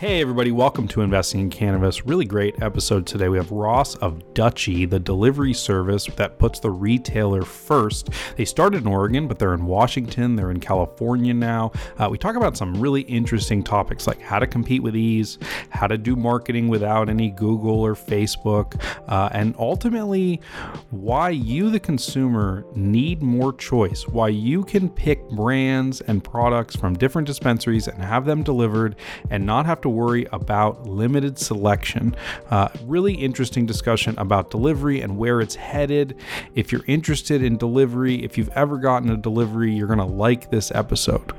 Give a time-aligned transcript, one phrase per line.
[0.00, 2.06] Hey, everybody, welcome to Investing in Cannabis.
[2.06, 3.28] Really great episode today.
[3.28, 8.08] We have Ross of Dutchie, the delivery service that puts the retailer first.
[8.38, 11.72] They started in Oregon, but they're in Washington, they're in California now.
[11.98, 15.86] Uh, we talk about some really interesting topics like how to compete with Eaze, how
[15.86, 20.40] to do marketing without any Google or Facebook, uh, and ultimately
[20.88, 26.96] why you, the consumer, need more choice, why you can pick brands and products from
[26.96, 28.96] different dispensaries and have them delivered
[29.28, 32.16] and not have to worry about limited selection.
[32.50, 36.16] Uh, really interesting discussion about delivery and where it's headed.
[36.54, 40.50] If you're interested in delivery, if you've ever gotten a delivery, you're going to like
[40.50, 41.32] this episode.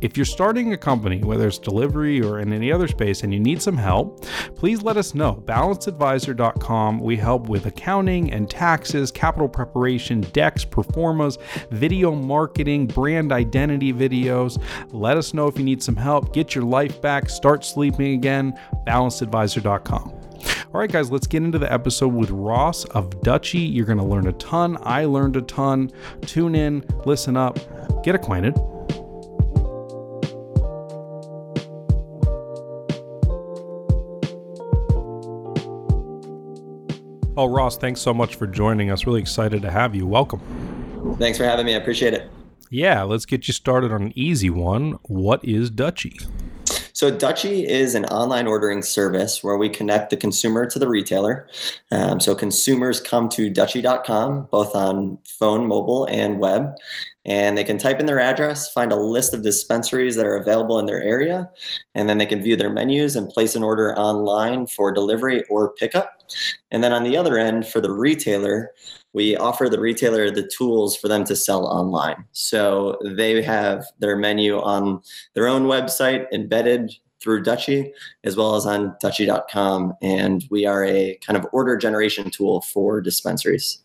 [0.00, 3.40] If you're starting a company, whether it's delivery or in any other space, and you
[3.40, 5.42] need some help, please let us know.
[5.46, 7.00] Balanceadvisor.com.
[7.00, 11.38] We help with accounting and taxes, capital preparation, decks, pro formas,
[11.70, 14.62] video marketing, brand identity videos.
[14.92, 16.32] Let us know if you need some help.
[16.32, 18.58] Get your life back, start sleeping again.
[18.86, 20.14] Balanceadvisor.com.
[20.72, 23.74] All right, guys, let's get into the episode with Ross of Dutchie.
[23.74, 24.78] You're going to learn a ton.
[24.82, 25.90] I learned a ton.
[26.22, 27.58] Tune in, listen up,
[28.04, 28.54] get acquainted.
[37.38, 39.06] Oh, Ross, thanks so much for joining us.
[39.06, 40.08] Really excited to have you.
[40.08, 40.40] Welcome.
[41.20, 41.74] Thanks for having me.
[41.74, 42.28] I appreciate it.
[42.68, 44.98] Yeah, let's get you started on an easy one.
[45.04, 46.28] What is Dutchie?
[46.98, 51.46] So, Dutchie is an online ordering service where we connect the consumer to the retailer.
[51.92, 56.74] Um, so, consumers come to Dutchie.com, both on phone, mobile, and web,
[57.24, 60.80] and they can type in their address, find a list of dispensaries that are available
[60.80, 61.48] in their area,
[61.94, 65.74] and then they can view their menus and place an order online for delivery or
[65.74, 66.20] pickup.
[66.72, 68.72] And then on the other end, for the retailer,
[69.12, 72.24] we offer the retailer the tools for them to sell online.
[72.32, 75.00] So they have their menu on
[75.34, 77.90] their own website embedded through Dutchie
[78.24, 79.94] as well as on Dutchie.com.
[80.02, 83.82] And we are a kind of order generation tool for dispensaries.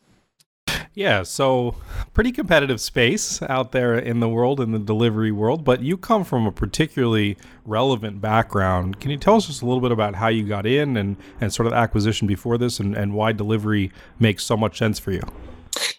[0.96, 1.76] Yeah, so
[2.14, 6.24] pretty competitive space out there in the world, in the delivery world, but you come
[6.24, 9.00] from a particularly relevant background.
[9.00, 11.52] Can you tell us just a little bit about how you got in and, and
[11.52, 15.24] sort of acquisition before this and, and why delivery makes so much sense for you?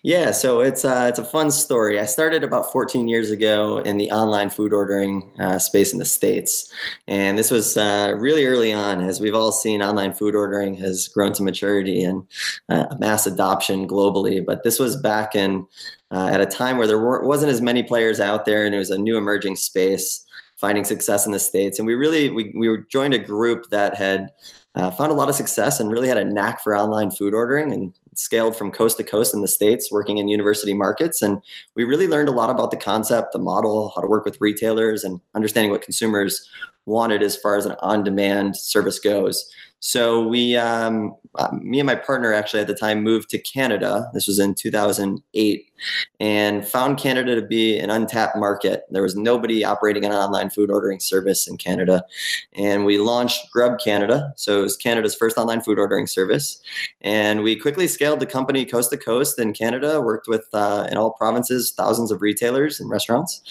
[0.02, 1.98] Yeah, so it's uh, it's a fun story.
[1.98, 6.04] I started about 14 years ago in the online food ordering uh, space in the
[6.04, 6.70] states,
[7.08, 9.00] and this was uh, really early on.
[9.00, 12.22] As we've all seen, online food ordering has grown to maturity and
[12.68, 14.44] uh, mass adoption globally.
[14.44, 15.66] But this was back in
[16.10, 18.78] uh, at a time where there weren't, wasn't as many players out there, and it
[18.78, 20.22] was a new emerging space,
[20.56, 21.78] finding success in the states.
[21.78, 24.32] And we really we we joined a group that had
[24.74, 27.72] uh, found a lot of success and really had a knack for online food ordering
[27.72, 31.22] and scaled from coast to coast in the states working in university markets.
[31.22, 31.40] And
[31.74, 35.04] we really learned a lot about the concept the model how to work with retailers
[35.04, 36.48] and understanding what consumers
[36.86, 39.50] wanted as far as an on-demand service goes
[39.86, 44.08] so we, um, uh, me and my partner actually at the time moved to Canada.
[44.14, 45.70] This was in 2008,
[46.20, 48.84] and found Canada to be an untapped market.
[48.90, 52.02] There was nobody operating an online food ordering service in Canada,
[52.54, 54.32] and we launched Grub Canada.
[54.36, 56.62] So it was Canada's first online food ordering service,
[57.02, 60.00] and we quickly scaled the company coast to coast in Canada.
[60.00, 63.42] Worked with uh, in all provinces thousands of retailers and restaurants,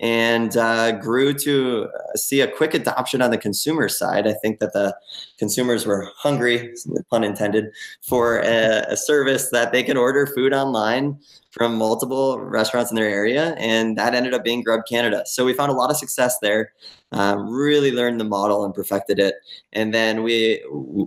[0.00, 4.26] and uh, grew to see a quick adoption on the consumer side.
[4.26, 4.96] I think that the
[5.38, 6.74] consumers were hungry,
[7.10, 7.66] pun intended,
[8.00, 11.18] for a, a, service that they could order food online
[11.50, 15.22] from multiple restaurants in their area, and that ended up being Grub Canada.
[15.26, 16.72] So we found a lot of success there.
[17.12, 19.34] Um, really learned the model and perfected it,
[19.72, 20.64] and then we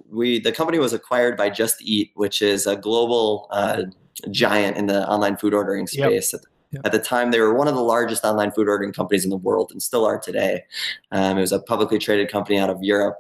[0.09, 3.83] we the company was acquired by Just Eat, which is a global uh,
[4.29, 6.33] giant in the online food ordering space.
[6.33, 6.43] Yep.
[6.83, 9.37] At the time, they were one of the largest online food ordering companies in the
[9.37, 10.63] world and still are today.
[11.11, 13.17] Um, it was a publicly traded company out of Europe.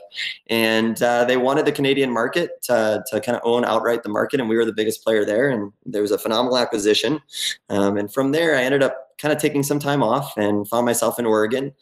[0.47, 4.39] And uh, they wanted the Canadian market to, to kind of own outright the market.
[4.39, 5.49] And we were the biggest player there.
[5.49, 7.21] And there was a phenomenal acquisition.
[7.69, 10.85] Um, and from there, I ended up kind of taking some time off and found
[10.85, 11.73] myself in Oregon,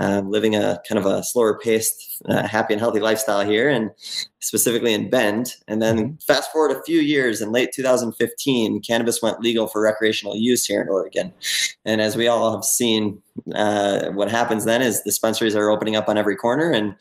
[0.00, 3.90] uh, living a kind of a slower paced, uh, happy and healthy lifestyle here, and
[4.40, 5.54] specifically in Bend.
[5.66, 6.14] And then mm-hmm.
[6.16, 10.82] fast forward a few years, in late 2015, cannabis went legal for recreational use here
[10.82, 11.32] in Oregon.
[11.86, 13.22] And as we all have seen,
[13.54, 16.94] uh, what happens then is dispensaries are opening up on every corner, and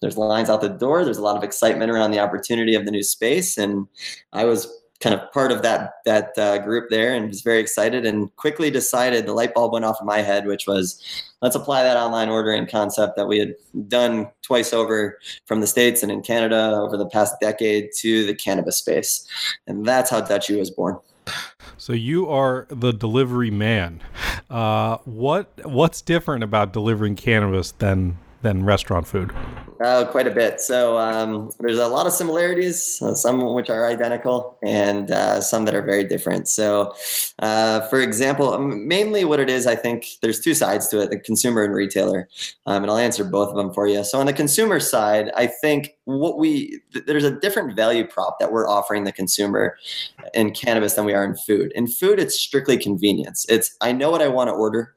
[0.00, 1.04] there's lines out the door.
[1.04, 3.86] There's a lot of excitement around the opportunity of the new space, and
[4.32, 4.66] I was
[5.04, 8.70] kind of part of that that uh, group there and was very excited and quickly
[8.70, 11.00] decided the light bulb went off in my head which was
[11.42, 13.54] let's apply that online ordering concept that we had
[13.86, 18.34] done twice over from the states and in canada over the past decade to the
[18.34, 19.26] cannabis space.
[19.66, 20.98] And that's how dutchie was born.
[21.76, 24.00] So you are the delivery man.
[24.50, 29.32] Uh, what what's different about delivering cannabis than than restaurant food
[29.82, 30.60] Oh, quite a bit.
[30.60, 35.64] So um, there's a lot of similarities, uh, some which are identical, and uh, some
[35.64, 36.46] that are very different.
[36.46, 36.94] So,
[37.40, 41.18] uh, for example, mainly what it is, I think there's two sides to it: the
[41.18, 42.28] consumer and retailer.
[42.66, 44.04] Um, and I'll answer both of them for you.
[44.04, 48.52] So on the consumer side, I think what we there's a different value prop that
[48.52, 49.76] we're offering the consumer
[50.34, 51.72] in cannabis than we are in food.
[51.74, 53.44] In food, it's strictly convenience.
[53.48, 54.94] It's I know what I want to order.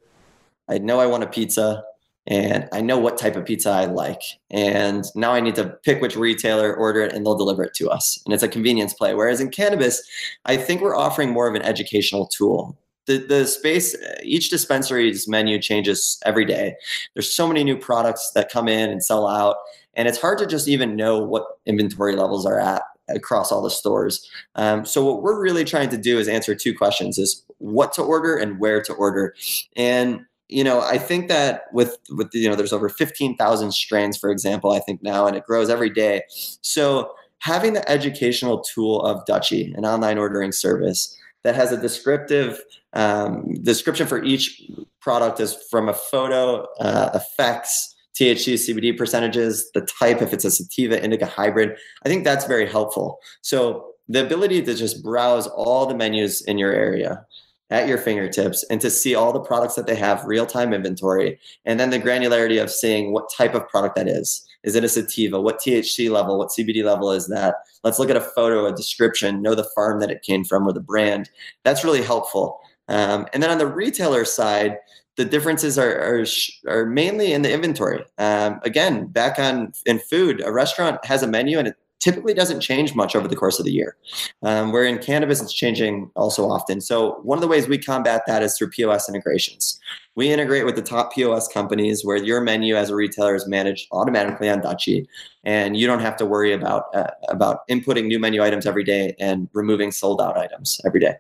[0.70, 1.84] I know I want a pizza
[2.28, 4.22] and I know what type of pizza I like.
[4.52, 7.90] And now I need to pick which retailer, order it, and they'll deliver it to
[7.90, 8.22] us.
[8.26, 9.16] And it's a convenience play.
[9.16, 10.04] Whereas in cannabis,
[10.46, 12.78] I think we're offering more of an educational tool.
[13.06, 16.76] The, the space, each dispensary's menu changes every day.
[17.14, 19.56] There's so many new products that come in and sell out.
[19.94, 23.70] And it's hard to just even know what inventory levels are at across all the
[23.70, 24.30] stores.
[24.56, 28.02] Um, so what we're really trying to do is answer two questions: is what to
[28.02, 29.34] order and where to order.
[29.78, 34.30] And you know, I think that with with you know, there's over 15,000 strains, for
[34.30, 36.24] example, I think now, and it grows every day.
[36.62, 42.62] So having the educational tool of Dutchie, an online ordering service that has a descriptive
[42.94, 44.62] um, description for each
[45.02, 50.52] product is from a photo, uh, effects, THC, CBD percentages, the type, if it's a
[50.52, 51.78] sativa, indica hybrid.
[52.04, 53.20] I think that's very helpful.
[53.42, 57.26] So the ability to just browse all the menus in your area
[57.70, 61.40] at your fingertips and to see all the products that they have real time inventory
[61.66, 64.46] and then the granularity of seeing what type of product that is.
[64.64, 65.40] Is it a sativa?
[65.40, 66.38] What thc level?
[66.38, 67.56] What cbd level is that?
[67.84, 70.74] Let's look at a photo a description know the farm that it came from or
[70.74, 71.30] the brand.
[71.64, 72.60] That's really helpful.
[72.88, 74.78] Um, and then on the retailer side
[75.18, 76.26] the differences are, are,
[76.68, 78.06] are mainly in the inventory.
[78.18, 82.62] Um, again back on in food a restaurant has a menu and it typically doesn't
[82.62, 83.96] change much over the course of the year.
[84.44, 86.82] Um, where in cannabis, it's changing also often.
[86.82, 89.80] So one of the ways we combat that is through POS integrations.
[90.16, 93.88] We integrate with the top POS companies where your menu as a retailer is managed
[93.92, 95.06] automatically on Dutchie,
[95.44, 99.16] and you don't have to worry about uh, about inputting new menu items every day
[99.20, 101.16] and removing sold out items every day.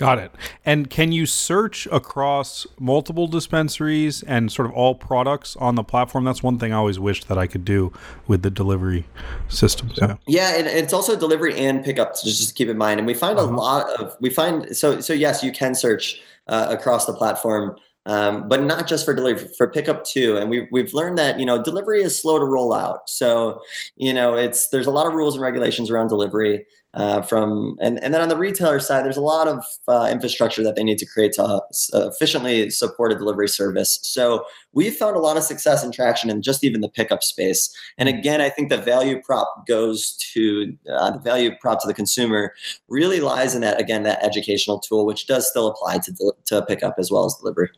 [0.00, 0.32] Got it.
[0.64, 6.24] And can you search across multiple dispensaries and sort of all products on the platform?
[6.24, 7.92] That's one thing I always wished that I could do
[8.26, 9.04] with the delivery
[9.48, 9.90] system.
[9.96, 12.16] Yeah, yeah and it's also delivery and pickup.
[12.16, 12.98] So just keep in mind.
[12.98, 13.50] And we find uh-huh.
[13.50, 17.76] a lot of we find so so yes, you can search uh, across the platform.
[18.06, 20.38] Um, but not just for delivery, for pickup too.
[20.38, 23.10] And we've we've learned that you know delivery is slow to roll out.
[23.10, 23.60] So
[23.96, 26.64] you know it's there's a lot of rules and regulations around delivery
[26.94, 30.62] uh, from and, and then on the retailer side there's a lot of uh, infrastructure
[30.62, 31.60] that they need to create to uh,
[31.92, 33.98] efficiently support a delivery service.
[34.02, 37.74] So we've found a lot of success and traction in just even the pickup space.
[37.98, 41.94] And again i think the value prop goes to uh, the value prop to the
[41.94, 42.54] consumer
[42.88, 46.94] really lies in that again that educational tool which does still apply to, to pickup
[46.98, 47.70] as well as delivery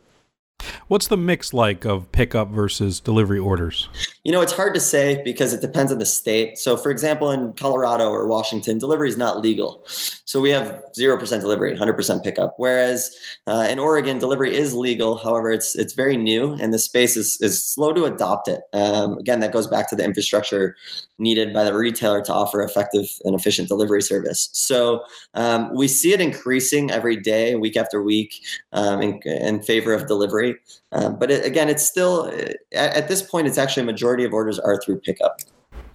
[0.88, 3.88] What's the mix like of pickup versus delivery orders?
[4.24, 6.58] You know, it's hard to say because it depends on the state.
[6.58, 9.82] So, for example, in Colorado or Washington, delivery is not legal.
[9.86, 12.54] So we have 0% delivery, 100% pickup.
[12.56, 13.14] Whereas
[13.46, 15.16] uh, in Oregon, delivery is legal.
[15.16, 18.60] However, it's it's very new and the space is, is slow to adopt it.
[18.72, 20.76] Um, again, that goes back to the infrastructure
[21.18, 24.48] needed by the retailer to offer effective and efficient delivery service.
[24.52, 25.04] So
[25.34, 28.42] um, we see it increasing every day, week after week,
[28.72, 30.51] um, in, in favor of delivery.
[30.92, 32.26] Um, but it, again, it's still
[32.72, 35.40] at, at, this point, it's actually a majority of orders are through pickup.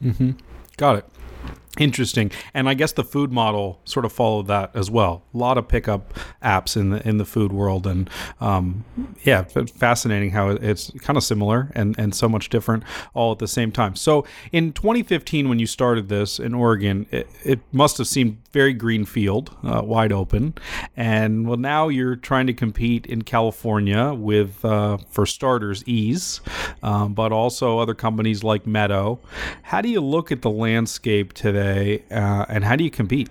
[0.03, 0.31] Mm-hmm.
[0.77, 1.05] Got it.
[1.79, 5.21] Interesting, and I guess the food model sort of followed that as well.
[5.35, 6.11] A lot of pickup
[6.43, 8.09] apps in the in the food world, and
[8.41, 8.83] um,
[9.23, 12.83] yeah, fascinating how it's kind of similar and and so much different
[13.13, 13.95] all at the same time.
[13.95, 18.73] So in 2015, when you started this in Oregon, it, it must have seemed very
[18.73, 20.53] greenfield, uh, wide open,
[20.95, 26.41] and well now you're trying to compete in California with, uh, for starters, Eaze,
[26.83, 29.19] um, but also other companies like Meadow.
[29.63, 31.47] How do you look at the landscape today?
[31.47, 33.29] today, uh, and how do you compete?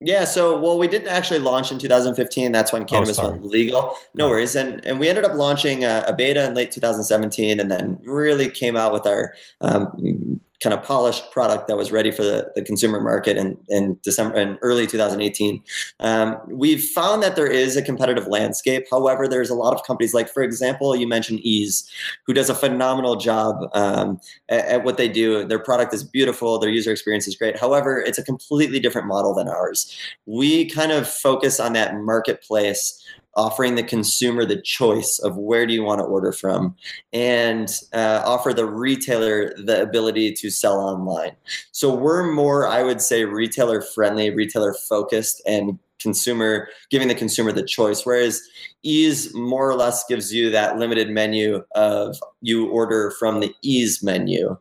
[0.00, 2.52] Yeah, so well, we didn't actually launch in 2015.
[2.52, 3.96] That's when cannabis oh, went legal.
[4.14, 7.70] No worries, and and we ended up launching a, a, beta in late 2017, and
[7.70, 9.32] then really came out with our
[9.62, 13.98] um, kind of polished product that was ready for the, the consumer market in, in
[14.02, 15.62] December and early 2018.
[16.00, 18.86] Um, we've found that there is a competitive landscape.
[18.90, 21.90] However, there's a lot of companies like, for example, you mentioned Eaze,
[22.26, 25.44] who does a phenomenal job um, at, at, what they do.
[25.44, 26.58] Their product is beautiful.
[26.58, 27.58] Their user experience is great.
[27.58, 29.96] However, it's a completely different model than ours.
[30.26, 33.02] We kind of focus on that marketplace
[33.36, 36.74] offering the consumer the choice of where do you want to order from
[37.12, 41.36] and uh, offer the retailer the ability to sell online.
[41.72, 47.52] So we're more i would say retailer friendly retailer focused and consumer giving the consumer
[47.52, 48.42] the choice whereas
[48.82, 54.02] Eaze more or less gives you that limited menu of you order from the Eaze
[54.02, 54.56] menu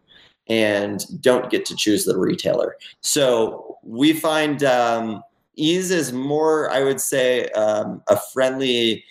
[0.47, 2.75] and don't get to choose the retailer.
[3.01, 5.23] So we find um,
[5.55, 9.03] Eaze is more i would say um, a friendly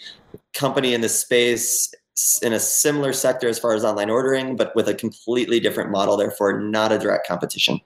[0.53, 1.93] company in the space
[2.43, 6.17] in a similar sector as far as online ordering but with a completely different model
[6.17, 7.81] therefore not a direct competition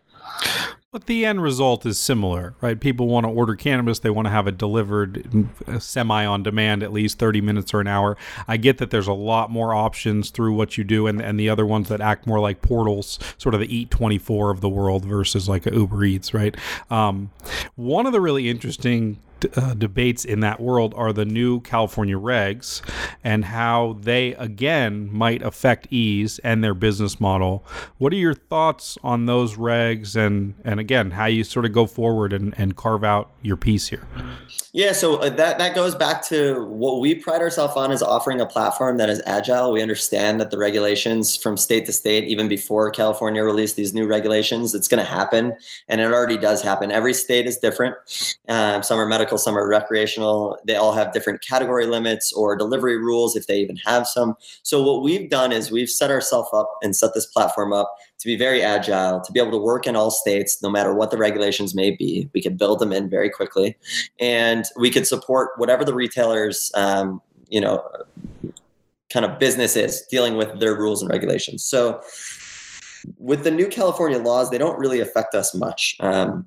[0.99, 2.81] but the end result is similar, right?
[2.81, 6.93] People want to order cannabis, they want to have it delivered semi on demand, at
[6.93, 8.17] least 30 minutes or an hour.
[8.49, 11.49] I get that there's a lot more options through what you do, and, and the
[11.51, 15.05] other ones that act more like portals, sort of the Eat 24 of the world
[15.05, 16.57] versus like a Uber Eats, right?
[16.91, 17.31] Um,
[17.77, 19.21] one of the really interesting
[19.57, 22.83] uh, debates in that world are the new California regs
[23.23, 27.65] and how they again might affect Eaze and their business model.
[27.99, 31.87] What are your thoughts on those regs and and again how you sort of go
[31.87, 34.07] forward and, and carve out your piece here?
[34.73, 38.41] Yeah, so uh, that that goes back to what we pride ourselves on is offering
[38.41, 39.73] a platform that is agile.
[39.73, 44.07] We understand that the regulations from state to state, even before California released these new
[44.07, 45.57] regulations, it's going to happen,
[45.89, 46.93] and it already does happen.
[46.93, 47.97] Every state is different.
[48.49, 50.59] Um, some are medical medical, some are recreational.
[50.65, 54.35] They all have different category limits or delivery rules if they even have some.
[54.63, 58.27] So what we've done is we've set ourselves up and set this platform up to
[58.27, 61.19] be very agile, to be able to work in all states, no matter what the
[61.19, 62.31] regulations may be.
[62.33, 63.77] We could build them in very quickly,
[64.19, 67.87] and we could support whatever the retailers, um, you know,
[69.11, 71.65] kind of business is dealing with their rules and regulations.
[71.65, 72.01] So
[73.19, 75.97] with the new California laws, they don't really affect us much.
[76.01, 76.47] Um,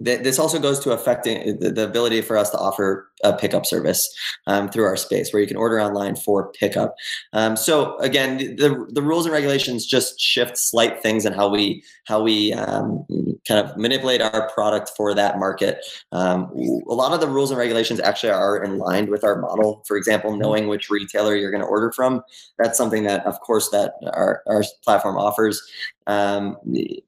[0.00, 4.14] this also goes to affecting the, ability for us to offer a pickup service
[4.46, 6.94] um, through our space where you can order online for pickup.
[7.32, 11.82] Um, so again, the, the rules and regulations just shift slight things in how we
[12.06, 13.04] how we um,
[13.46, 15.84] kind of manipulate our product for that market.
[16.12, 16.50] Um,
[16.88, 19.82] a lot of the rules and regulations actually are in line with our model.
[19.86, 20.40] For example, mm-hmm.
[20.40, 22.22] knowing which retailer you're going to order from,
[22.58, 25.62] that's something that, of course, that our, our platform offers.
[26.06, 26.56] Um,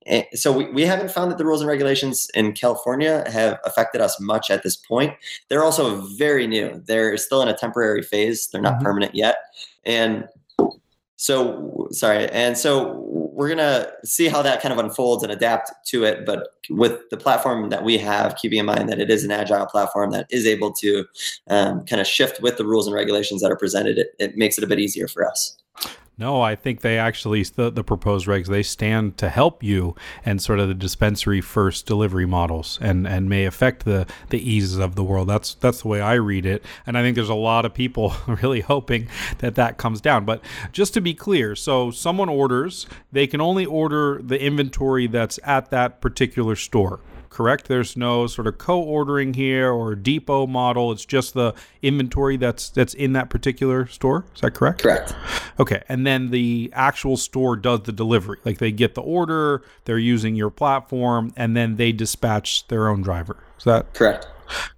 [0.07, 4.01] eh, so we, we haven't found that the rules and regulations in California have affected
[4.01, 5.15] us much at this point.
[5.49, 6.83] They're also very new.
[6.87, 8.49] They're still in a temporary phase.
[8.49, 8.85] They're not mm-hmm.
[8.85, 9.37] permanent yet.
[9.85, 10.27] And
[11.17, 12.29] so sorry.
[12.31, 13.05] And so
[13.39, 16.25] we're gonna see how that kind of unfolds and adapt to it.
[16.25, 19.67] But with the platform that we have, keeping in mind that it is an agile
[19.67, 21.05] platform that is able to
[21.49, 24.59] um, kind of shift with the rules and regulations that are presented, it, it makes
[24.59, 25.57] it a bit easier for us.
[26.19, 29.95] No, I think they actually the, the proposed regs they stand to help you
[30.25, 34.81] and sort of the dispensary first delivery models and and may affect the the Eazes
[34.81, 35.29] of the world.
[35.29, 38.15] That's that's the way I read it, and I think there's a lot of people
[38.43, 39.07] really hoping
[39.39, 40.25] that that comes down.
[40.25, 45.39] But just to be clear, so someone orders, they can only order the inventory that's
[45.45, 46.99] at that particular store
[47.31, 47.69] correct?
[47.69, 50.93] There's no sort of co-ordering here or depot model.
[50.93, 54.25] It's just the inventory that's that's in that particular store.
[54.35, 54.83] Is that correct?
[54.83, 55.15] Correct.
[55.61, 58.39] Okay, and then the actual store does the delivery.
[58.45, 63.03] Like they get the order, they're using your platform, and then they dispatch their own
[63.03, 63.37] driver.
[63.59, 64.29] Is that correct?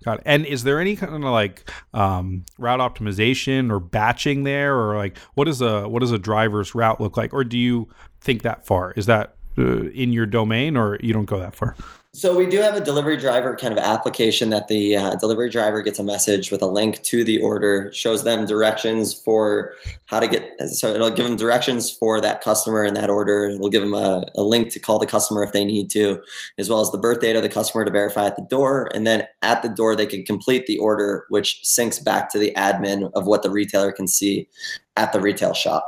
[0.04, 0.22] Got it.
[0.26, 5.16] And is there any kind of like um, route optimization or batching there, or like
[5.34, 7.88] what is a what does a driver's route look like, or do you
[8.20, 8.92] think that far?
[8.92, 11.76] Is that uh, in your domain, or you don't go that far?
[12.12, 15.80] So we do have a delivery driver kind of application that the uh, delivery driver
[15.80, 19.74] gets a message with a link to the order, shows them directions for
[20.06, 20.60] how to get.
[20.70, 23.44] So it'll give them directions for that customer and that order.
[23.44, 26.20] It'll give them a, a link to call the customer if they need to,
[26.58, 28.90] as well as the birth date of the customer to verify at the door.
[28.92, 32.52] And then at the door, they can complete the order, which syncs back to the
[32.56, 34.48] admin of what the retailer can see
[34.96, 35.86] at the retail shop.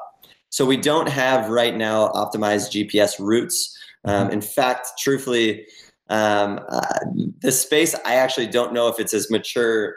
[0.51, 3.77] So we don't have right now optimized GPS routes.
[4.05, 5.67] Um, in fact, truthfully,
[6.13, 9.97] um, uh, space, I actually don't know if it's as mature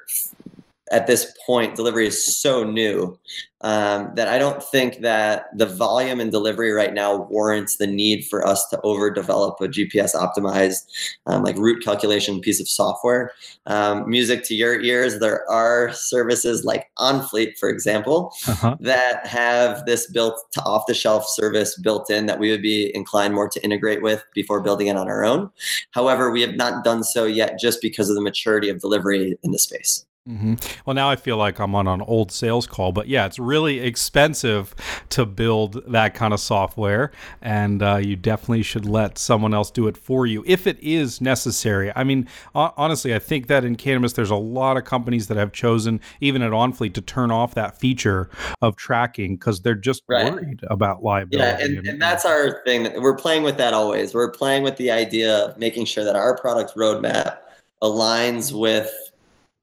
[0.92, 1.76] at this point.
[1.76, 3.18] Delivery is so new
[3.62, 8.26] um, that I don't think that the volume and delivery right now warrants the need
[8.26, 10.86] for us to overdevelop a GPS optimized
[11.26, 13.32] um, like route calculation piece of software.
[13.66, 18.78] Um, music to your ears, there are services like OnFleet, for example, uh-huh.
[18.82, 22.96] that have this built to off the shelf service built in that we would be
[22.96, 25.50] inclined more to integrate with before building it on our own.
[25.90, 29.50] However, we have not done so yet just because of the maturity of delivery in
[29.50, 30.06] the space.
[30.28, 30.56] Mm-hmm.
[30.86, 33.80] Well, now I feel like I'm on an old sales call, but yeah, it's really
[33.80, 34.74] expensive
[35.10, 37.12] to build that kind of software,
[37.44, 41.22] and uh, you definitely should let someone else do it for you if it is
[41.22, 41.92] necessary.
[41.96, 45.52] I mean, honestly, I think that in cannabis, there's a lot of companies that have
[45.52, 48.32] chosen, even at OnFleet, to turn off that feature
[48.64, 50.34] of tracking because they're just right.
[50.34, 51.38] worried about liability.
[51.38, 53.00] Yeah, and, and that's our thing.
[53.00, 54.16] We're playing with that always.
[54.16, 57.38] We're playing with the idea of making sure that our product roadmap
[57.84, 58.92] aligns with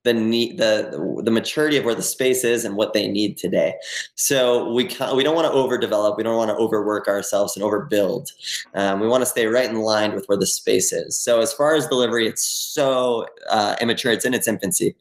[0.05, 3.75] the need the the maturity of where the space is and what they need today.
[4.15, 6.17] So we we don't want to overdevelop.
[6.17, 8.31] We don't want to overwork ourselves and overbuild.
[8.75, 11.17] Um, we want to stay right in line with where the space is.
[11.17, 14.13] So as far as delivery, it's so uh, immature.
[14.13, 14.97] It's in its infancy,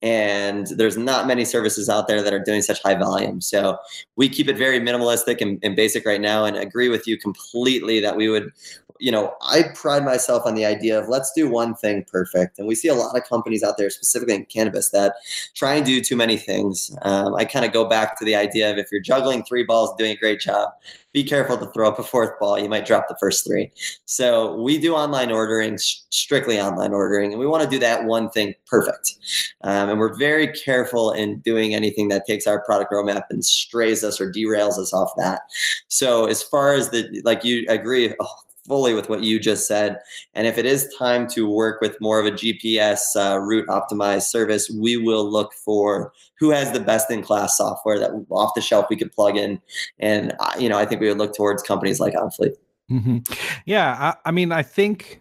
[0.00, 3.40] and there's not many services out there that are doing such high volume.
[3.40, 3.76] So
[4.16, 8.00] we keep it very minimalistic and, and basic right now, and agree with you completely
[8.00, 8.52] that we would
[8.98, 12.58] you know, I pride myself on the idea of let's do one thing perfect.
[12.58, 15.16] And we see a lot of companies out there, specifically in cannabis, that
[15.54, 16.96] try and do too many things.
[17.02, 19.94] Um, I kind of go back to the idea of if you're juggling three balls,
[19.96, 20.70] doing a great job,
[21.16, 22.58] be careful to throw up a fourth ball.
[22.58, 23.70] You might drop the first three.
[24.04, 28.28] So we do online ordering, strictly online ordering, and we want to do that one
[28.28, 29.14] thing perfect.
[29.62, 34.04] Um, and we're very careful in doing anything that takes our product roadmap and strays
[34.04, 35.40] us or derails us off that.
[35.88, 38.14] So as far as the like, you agree.
[38.20, 38.34] Oh,
[38.66, 39.98] fully with what you just said.
[40.34, 44.24] And if it is time to work with more of a GPS uh, route optimized
[44.24, 48.60] service, we will look for who has the best in class software that off the
[48.60, 49.60] shelf we could plug in.
[49.98, 52.54] And, uh, you know, I think we would look towards companies like OnFleet.
[52.90, 53.18] Mm-hmm.
[53.64, 55.20] Yeah, I, I, mean, I think,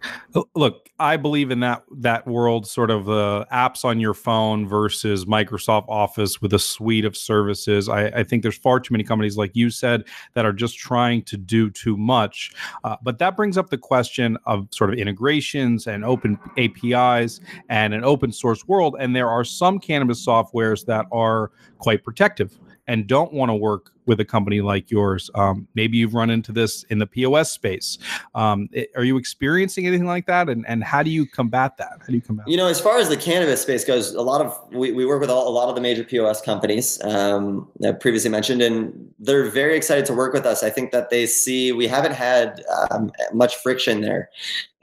[0.54, 5.26] look, I believe in that that world, sort of uh, apps on your phone versus
[5.26, 7.90] Microsoft Office with a suite of services.
[7.90, 10.04] I, I, think there's far too many companies, like you said,
[10.36, 12.54] that are just trying to do too much.
[12.84, 17.96] Uh, but that brings up the question of sort of integrations and open APIs and
[17.96, 18.96] an open source world.
[19.00, 23.95] And there are some cannabis softwares that are quite protective and don't want to work
[24.06, 25.30] with a company like yours.
[25.36, 27.98] Um, maybe you've run into this in the POS space.
[28.34, 30.50] Um, it, are you experiencing anything like that?
[30.50, 31.98] And, and how do you combat that?
[32.00, 32.48] How do you combat?
[32.48, 35.22] You know, as far as the cannabis space goes, a lot of we, we work
[35.22, 39.50] with all, a lot of the major POS companies um, that previously mentioned, and they're
[39.50, 40.64] very excited to work with us.
[40.64, 44.30] I think that they see we haven't had um, much friction there.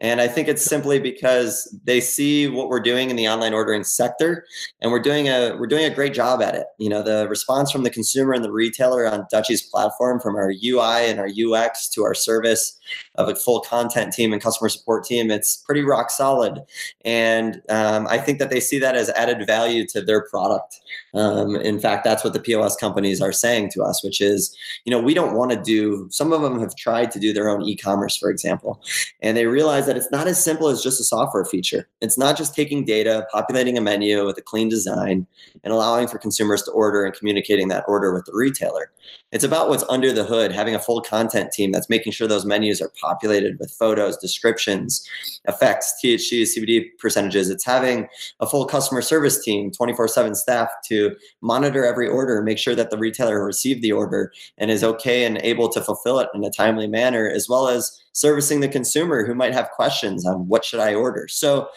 [0.02, 3.84] And I think it's simply because they see what we're doing in the online ordering
[3.84, 4.44] sector,
[4.80, 6.66] and we're doing a we're doing a great job at it.
[6.78, 10.52] You know, the response from the consumer and the retailer on Dutchie's platform, from our
[10.64, 12.78] UI and our UX to our service
[13.16, 16.60] of a full content team and customer support team, it's pretty rock solid.
[17.04, 20.80] And um, I think that they see that as added value to their product.
[21.14, 24.90] Um, in fact, that's what the POS companies are saying to us, which is, you
[24.90, 26.08] know, we don't want to do.
[26.10, 28.82] Some of them have tried to do their own e-commerce, for example,
[29.20, 31.88] and they realize that it's not as simple as just a software feature.
[32.00, 35.26] It's not just taking data, populating a menu with a clean design,
[35.64, 38.90] and allowing for consumers to order and communicating that order with the retailer.
[39.32, 42.44] It's about what's under the hood, having a full content team that's making sure those
[42.44, 45.08] menus are populated with photos, descriptions,
[45.48, 47.48] effects, THC, CBD percentages.
[47.48, 48.08] It's having
[48.40, 52.90] a full customer service team, 24 7 staff to monitor every order, make sure that
[52.90, 56.50] the retailer received the order and is okay and able to fulfill it in a
[56.50, 60.80] timely manner, as well as servicing the consumer who might have questions on what should
[60.80, 61.26] I order.
[61.28, 61.68] So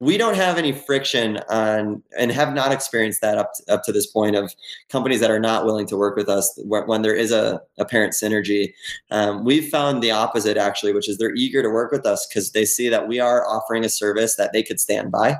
[0.00, 3.92] we don't have any friction on and have not experienced that up to, up to
[3.92, 4.54] this point of
[4.88, 8.72] companies that are not willing to work with us when there is a apparent synergy.
[9.10, 12.52] Um, we've found the opposite actually which is they're eager to work with us because
[12.52, 15.38] they see that we are offering a service that they could stand by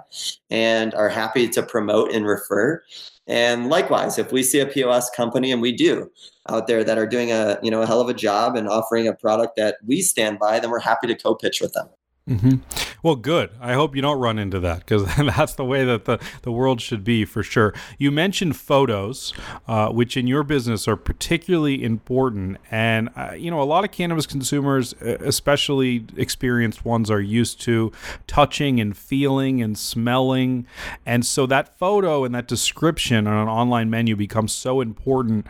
[0.51, 2.83] and are happy to promote and refer.
[3.29, 6.11] And likewise if we see a pos company and we do
[6.49, 9.07] out there that are doing a you know a hell of a job and offering
[9.07, 11.89] a product that we stand by then we're happy to co-pitch with them.
[12.29, 12.57] Mm-hmm.
[13.03, 13.51] Well, good.
[13.61, 16.81] I hope you don't run into that because that's the way that the, the world
[16.81, 17.75] should be for sure.
[17.99, 19.33] You mentioned photos,
[19.67, 22.59] uh, which in your business are particularly important.
[22.71, 27.93] And, uh, you know, a lot of cannabis consumers, especially experienced ones, are used to
[28.27, 30.67] touching and feeling and smelling.
[31.07, 35.47] And so that photo and that description on an online menu becomes so important.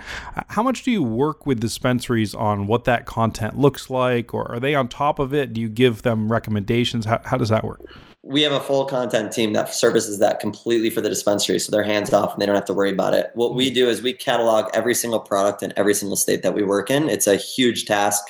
[0.48, 4.34] How much do you work with dispensaries on what that content looks like?
[4.34, 5.52] Or are they on top of it?
[5.52, 6.58] Do you give them recommendations?
[6.58, 7.06] recommendations?
[7.06, 7.80] How, how does that work?
[8.24, 11.84] we have a full content team that services that completely for the dispensary so they're
[11.84, 14.12] hands off and they don't have to worry about it what we do is we
[14.12, 17.86] catalog every single product in every single state that we work in it's a huge
[17.86, 18.24] task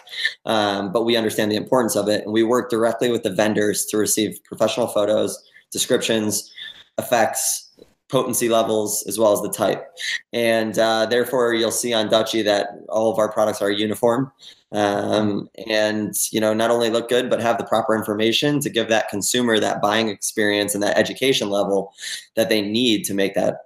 [0.45, 3.87] um, but we understand the importance of it and we work directly with the vendors
[3.87, 5.43] to receive professional photos
[5.73, 6.53] descriptions
[6.99, 7.65] effects
[8.11, 9.87] potency levels as well as the type.
[10.33, 14.33] And uh, therefore, you'll see on Dutchie that all of our products are uniform
[14.73, 18.89] um, and you know not only look good but have the proper information to give
[18.89, 21.93] that consumer that buying experience and that education level
[22.37, 23.65] that they need to make that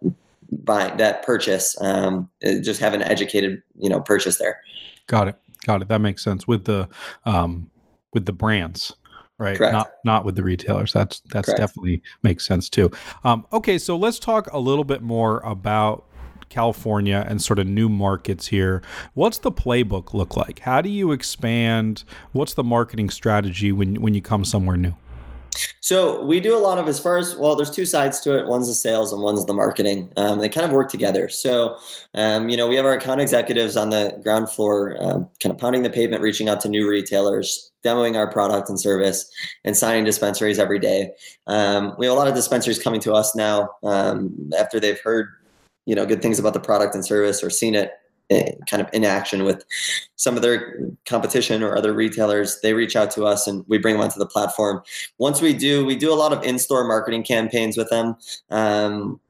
[0.53, 1.81] buy that purchase.
[1.81, 4.61] Um, just have an educated you know purchase there.
[5.07, 5.37] Got it.
[5.67, 5.89] Got it.
[5.89, 6.89] That makes sense with the
[7.25, 7.71] um,
[8.13, 8.95] with the brands
[9.39, 9.73] right Correct.
[9.73, 11.59] not not with the retailers that's that's Correct.
[11.59, 12.91] definitely makes sense too
[13.25, 16.05] um, okay so let's talk a little bit more about
[16.53, 18.83] California and sort of new markets here.
[19.15, 20.61] What's the playbook look like?
[20.61, 22.05] How do you expand?
[22.33, 24.95] What's the marketing strategy when when you come somewhere new?
[25.81, 27.57] So we do a lot of as far as well.
[27.57, 28.47] There's two sides to it.
[28.47, 30.11] One's the sales and one's the marketing.
[30.17, 31.29] Um, they kind of work together.
[31.29, 31.77] So
[32.15, 35.59] um, you know we have our account executives on the ground floor, um, kind of
[35.59, 39.31] pounding the pavement, reaching out to new retailers, demoing our product and service,
[39.65, 41.11] and signing dispensaries every day.
[41.47, 45.29] Um, we have a lot of dispensaries coming to us now um, after they've heard
[45.87, 47.93] you know good things about the product and service or seen it
[48.69, 49.65] kind of in action with
[50.17, 53.95] some of their competition or other retailers they reach out to us and we bring
[53.95, 54.83] them onto the platform.
[55.19, 58.17] Once we do we do a lot of in-store marketing campaigns with them.
[58.51, 59.21] Um,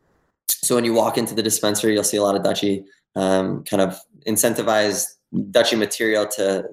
[0.49, 2.85] so when you walk into the dispensary you'll see a lot of dutchie
[3.17, 6.65] um, kind of incentivized dutchie material to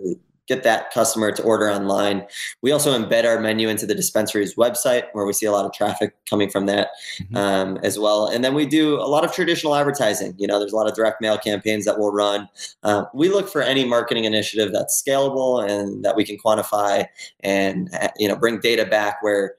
[0.49, 2.25] get that customer to order online.
[2.61, 5.71] We also embed our menu into the dispensary's website, where we see a lot of
[5.71, 6.89] traffic coming from that
[7.21, 7.37] mm-hmm.
[7.37, 8.27] um, as well.
[8.27, 10.33] And then we do a lot of traditional advertising.
[10.37, 12.49] You know, there's a lot of direct mail campaigns that we'll run.
[12.83, 17.05] Uh, we look for any marketing initiative that's scalable and that we can quantify
[17.41, 19.55] and you know bring data back where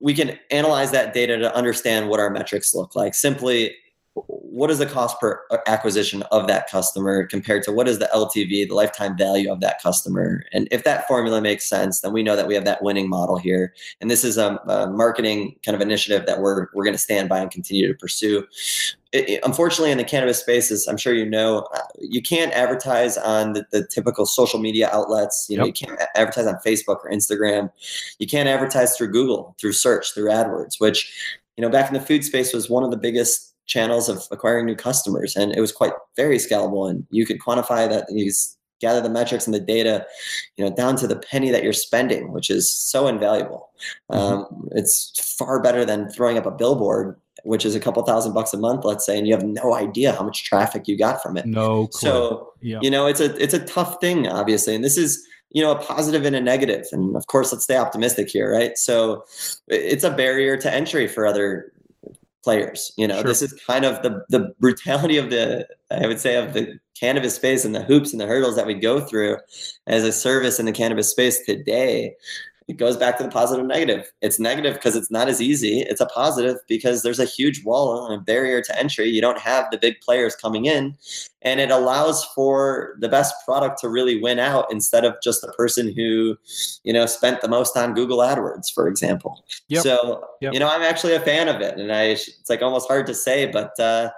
[0.00, 3.14] we can analyze that data to understand what our metrics look like.
[3.14, 3.74] Simply
[4.14, 8.68] what is the cost per acquisition of that customer compared to what is the LTV,
[8.68, 10.44] the lifetime value of that customer?
[10.52, 13.36] And if that formula makes sense, then we know that we have that winning model
[13.36, 13.74] here.
[14.00, 17.28] And this is a, a marketing kind of initiative that we're we're going to stand
[17.28, 18.46] by and continue to pursue.
[19.10, 23.16] It, it, unfortunately, in the cannabis spaces, I'm sure you know, uh, you can't advertise
[23.16, 25.46] on the, the typical social media outlets.
[25.48, 25.80] You know, yep.
[25.80, 27.70] you can't advertise on Facebook or Instagram.
[28.20, 31.12] You can't advertise through Google, through search, through AdWords, which
[31.56, 34.66] you know back in the food space was one of the biggest channels of acquiring
[34.66, 38.30] new customers and it was quite very scalable and you could quantify that you
[38.80, 40.06] gather the metrics and the data
[40.56, 43.70] you know down to the penny that you're spending which is so invaluable
[44.10, 44.20] mm-hmm.
[44.20, 48.52] um, it's far better than throwing up a billboard which is a couple thousand bucks
[48.52, 51.36] a month let's say and you have no idea how much traffic you got from
[51.36, 52.08] it no clue.
[52.08, 52.78] so yeah.
[52.82, 55.78] you know it's a it's a tough thing obviously and this is you know a
[55.82, 59.24] positive and a negative and of course let's stay optimistic here right so
[59.68, 61.72] it's a barrier to entry for other
[62.44, 62.92] players.
[62.96, 63.24] You know, sure.
[63.24, 67.34] this is kind of the the brutality of the I would say of the cannabis
[67.34, 69.38] space and the hoops and the hurdles that we go through
[69.86, 72.14] as a service in the cannabis space today
[72.66, 74.10] it goes back to the positive negative.
[74.22, 75.80] It's negative because it's not as easy.
[75.80, 79.06] It's a positive because there's a huge wall and a barrier to entry.
[79.08, 80.96] You don't have the big players coming in,
[81.42, 85.52] and it allows for the best product to really win out instead of just the
[85.52, 86.38] person who,
[86.84, 89.44] you know, spent the most on Google AdWords, for example.
[89.68, 89.82] Yep.
[89.82, 90.54] So, yep.
[90.54, 93.14] you know, I'm actually a fan of it, and I it's like almost hard to
[93.14, 94.10] say, but uh,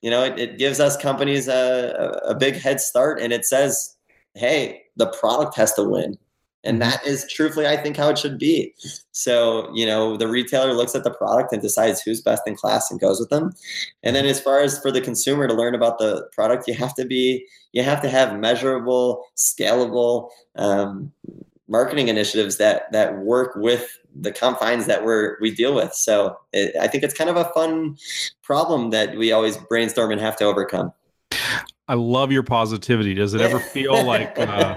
[0.00, 3.96] you know, it, it gives us companies a, a big head start, and it says,
[4.34, 6.16] hey, the product has to win
[6.64, 6.90] and mm-hmm.
[6.90, 8.74] that is truthfully, I think, how it should be.
[9.12, 12.90] So, you know, the retailer looks at the product and decides who's best in class
[12.90, 13.52] and goes with them.
[14.02, 16.94] And then as far as for the consumer to learn about the product, you have
[16.94, 21.12] to be, you have to have measurable, scalable um,
[21.70, 25.94] marketing initiatives that that work with the confines that we're we deal with.
[25.94, 27.96] So it, I think it's kind of a fun
[28.42, 30.92] problem that we always brainstorm and have to overcome.
[31.90, 33.14] I love your positivity.
[33.14, 34.74] Does it ever feel like uh,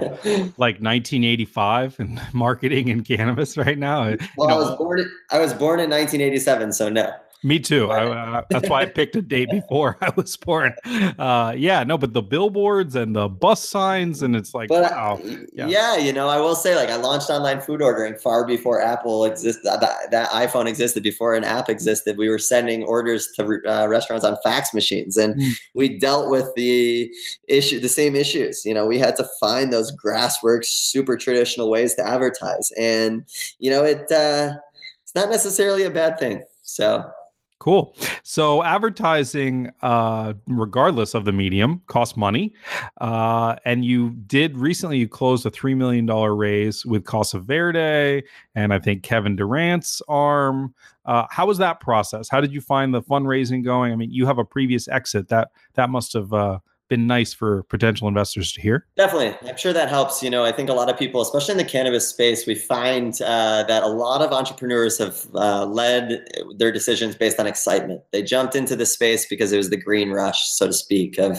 [0.58, 4.02] like 1985 and marketing and cannabis right now?
[4.02, 5.10] Well, you know, I was born.
[5.30, 7.14] I was born in 1987, so no.
[7.44, 7.90] Me too.
[7.90, 10.74] I, uh, that's why I picked a date before I was born.
[11.18, 15.20] Uh, yeah, no, but the billboards and the bus signs, and it's like, but, wow.
[15.52, 15.66] Yeah.
[15.68, 15.96] yeah.
[15.98, 19.62] you know, I will say, like, I launched online food ordering far before Apple existed.
[19.64, 22.16] That, that iPhone existed before an app existed.
[22.16, 25.52] We were sending orders to uh, restaurants on fax machines, and mm.
[25.74, 27.12] we dealt with the
[27.46, 28.64] issue, the same issues.
[28.64, 33.26] You know, we had to find those grasswork, super traditional ways to advertise, and
[33.58, 34.54] you know, it uh,
[35.02, 36.42] it's not necessarily a bad thing.
[36.62, 37.04] So
[37.60, 37.96] Cool.
[38.24, 42.52] So advertising, uh, regardless of the medium, costs money.
[43.00, 48.22] Uh, and you did recently, you closed a $3 million raise with Casa Verde
[48.54, 50.74] and I think Kevin Durant's arm.
[51.06, 52.28] Uh, how was that process?
[52.28, 53.92] How did you find the fundraising going?
[53.92, 57.62] I mean, you have a previous exit that that must have uh, been nice for
[57.64, 58.86] potential investors to hear.
[58.96, 59.36] Definitely.
[59.48, 60.22] I'm sure that helps.
[60.22, 63.20] You know, I think a lot of people, especially in the cannabis space, we find
[63.22, 68.02] uh, that a lot of entrepreneurs have uh, led their decisions based on excitement.
[68.12, 71.38] They jumped into the space because it was the green rush, so to speak, of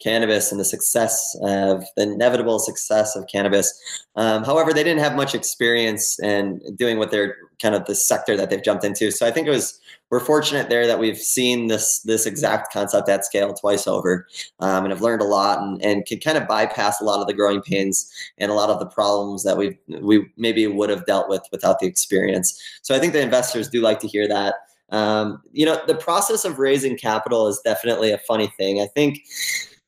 [0.00, 3.72] cannabis and the success of the inevitable success of cannabis.
[4.16, 8.36] Um, however, they didn't have much experience in doing what they're kind of the sector
[8.36, 9.10] that they've jumped into.
[9.10, 9.78] So I think it was
[10.10, 14.26] we're fortunate there that we've seen this this exact concept at scale twice over,
[14.58, 17.26] um, and have learned a lot and, and can kind of bypass a lot of
[17.26, 21.06] the growing pains and a lot of the problems that we we maybe would have
[21.06, 22.60] dealt with without the experience.
[22.82, 24.54] So I think the investors do like to hear that.
[24.90, 28.80] Um, you know, the process of raising capital is definitely a funny thing.
[28.80, 29.20] I think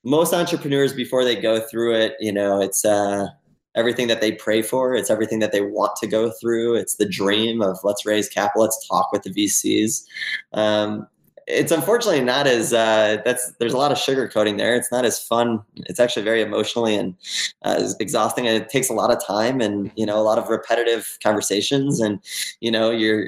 [0.04, 3.26] most entrepreneurs before they go through it, you know, it's uh,
[3.74, 4.94] everything that they pray for.
[4.94, 6.74] It's everything that they want to go through.
[6.74, 10.04] It's the dream of let's raise capital, let's talk with the VCs.
[10.52, 11.06] Um,
[11.46, 14.74] it's unfortunately not as uh, that's there's a lot of sugarcoating there.
[14.74, 15.60] It's not as fun.
[15.76, 17.14] It's actually very emotionally and
[17.62, 18.46] uh, exhausting.
[18.46, 22.00] And it takes a lot of time and you know a lot of repetitive conversations.
[22.00, 22.20] And
[22.60, 23.26] you know you're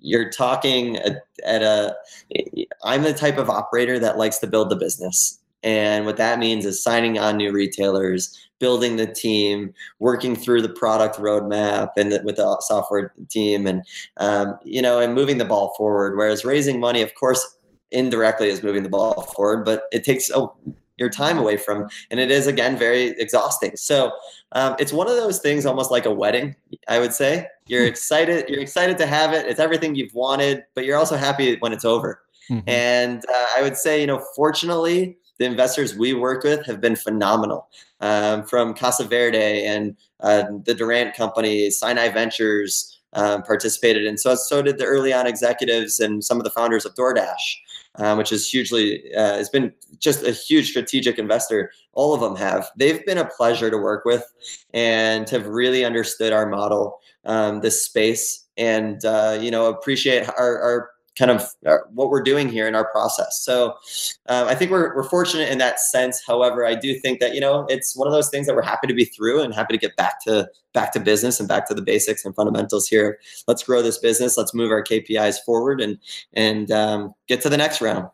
[0.00, 1.96] you're talking at, at a.
[2.84, 5.38] I'm the type of operator that likes to build the business.
[5.62, 10.68] And what that means is signing on new retailers, building the team, working through the
[10.68, 13.82] product roadmap and the, with the software team, and
[14.18, 16.16] um, you know, and moving the ball forward.
[16.16, 17.58] Whereas raising money, of course,
[17.90, 20.54] indirectly is moving the ball forward, but it takes oh,
[20.98, 23.76] your time away from, and it is again very exhausting.
[23.76, 24.12] So
[24.52, 26.56] um, it's one of those things, almost like a wedding.
[26.88, 27.88] I would say you're hmm.
[27.88, 29.46] excited, you're excited to have it.
[29.46, 32.22] It's everything you've wanted, but you're also happy when it's over.
[32.50, 32.68] Mm-hmm.
[32.68, 36.96] And uh, I would say, you know, fortunately, the investors we work with have been
[36.96, 37.68] phenomenal.
[38.00, 44.34] Um, from Casa Verde and uh, the Durant Company, Sinai Ventures um, participated, and so
[44.34, 47.56] so did the early on executives and some of the founders of DoorDash,
[47.96, 51.72] um, which is hugely uh, has been just a huge strategic investor.
[51.94, 52.70] All of them have.
[52.76, 54.24] They've been a pleasure to work with,
[54.74, 60.60] and have really understood our model, um, this space, and uh, you know appreciate our,
[60.60, 63.40] our kind of uh, what we're doing here in our process.
[63.42, 63.70] So
[64.28, 66.22] um, I think we're, we're fortunate in that sense.
[66.26, 68.86] However, I do think that, you know, it's one of those things that we're happy
[68.86, 71.74] to be through and happy to get back to back to business and back to
[71.74, 73.18] the basics and fundamentals here.
[73.48, 74.38] Let's grow this business.
[74.38, 75.98] Let's move our KPIs forward and,
[76.34, 78.08] and um, get to the next round.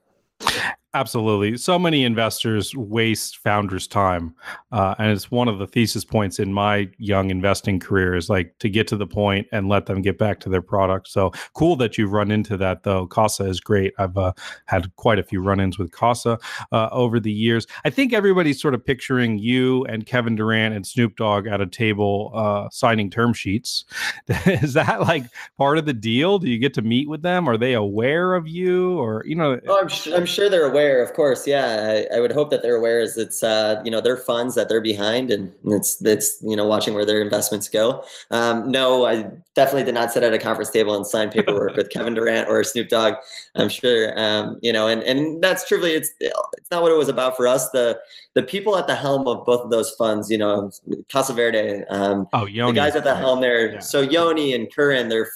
[0.95, 1.57] Absolutely.
[1.57, 4.33] So many investors waste founders' time.
[4.71, 8.57] Uh, and it's one of the thesis points in my young investing career is like
[8.61, 11.09] to get to the point and let them get back to their product.
[11.09, 13.09] So cool that you've run into that, though.
[13.09, 13.93] Casa is great.
[13.99, 14.35] I've uh,
[14.67, 16.39] had quite a few run ins with Casa
[16.71, 17.67] uh, over the years.
[17.85, 21.67] I think everybody's sort of picturing you and Kevin Durant and Snoop Dogg at a
[21.67, 23.85] table uh, signing term sheets.
[24.47, 25.25] is that like
[25.59, 26.39] part of the deal?
[26.39, 27.49] Do you get to meet with them?
[27.49, 28.97] Are they aware of you?
[29.01, 31.47] Or, you know, oh, I'm, sh- I'm sure they're aware aware, of course.
[31.47, 34.55] Yeah, I, I, would hope that they're aware as it's uh, you know their funds
[34.55, 38.05] that they're behind, and it's it's you know watching where their investments go.
[38.31, 41.91] Um, no, I definitely did not sit at a conference table and sign paperwork with
[41.95, 43.15] Kevin Durant or Snoop Dogg.
[43.55, 47.09] I'm sure, um, you know, and and that's truly it's it's not what it was
[47.09, 47.71] about for us.
[47.71, 47.99] The
[48.35, 50.71] the people at the helm of both of those funds, you know,
[51.11, 52.73] Casa Verde, um, oh, Yoni.
[52.73, 53.75] the guys at the helm there.
[53.75, 53.79] Yeah.
[53.79, 55.31] So Yoni and Karan, they're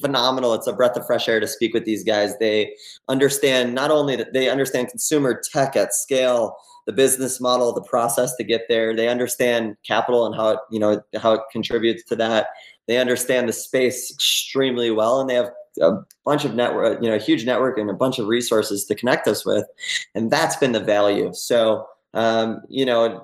[0.00, 0.54] phenomenal.
[0.54, 2.36] It's a breath of fresh air to speak with these guys.
[2.38, 2.74] They
[3.08, 6.56] understand not only that they understand consumer tech at scale,
[6.86, 8.96] the business model, the process to get there.
[8.96, 12.48] They understand capital and how it, you know, how it contributes to that.
[12.86, 15.50] They understand the space extremely well, and they have
[15.82, 18.94] a bunch of network, you know, a huge network and a bunch of resources to
[18.94, 19.66] connect us with,
[20.14, 21.30] and that's been the value.
[21.34, 23.22] So, um, you know,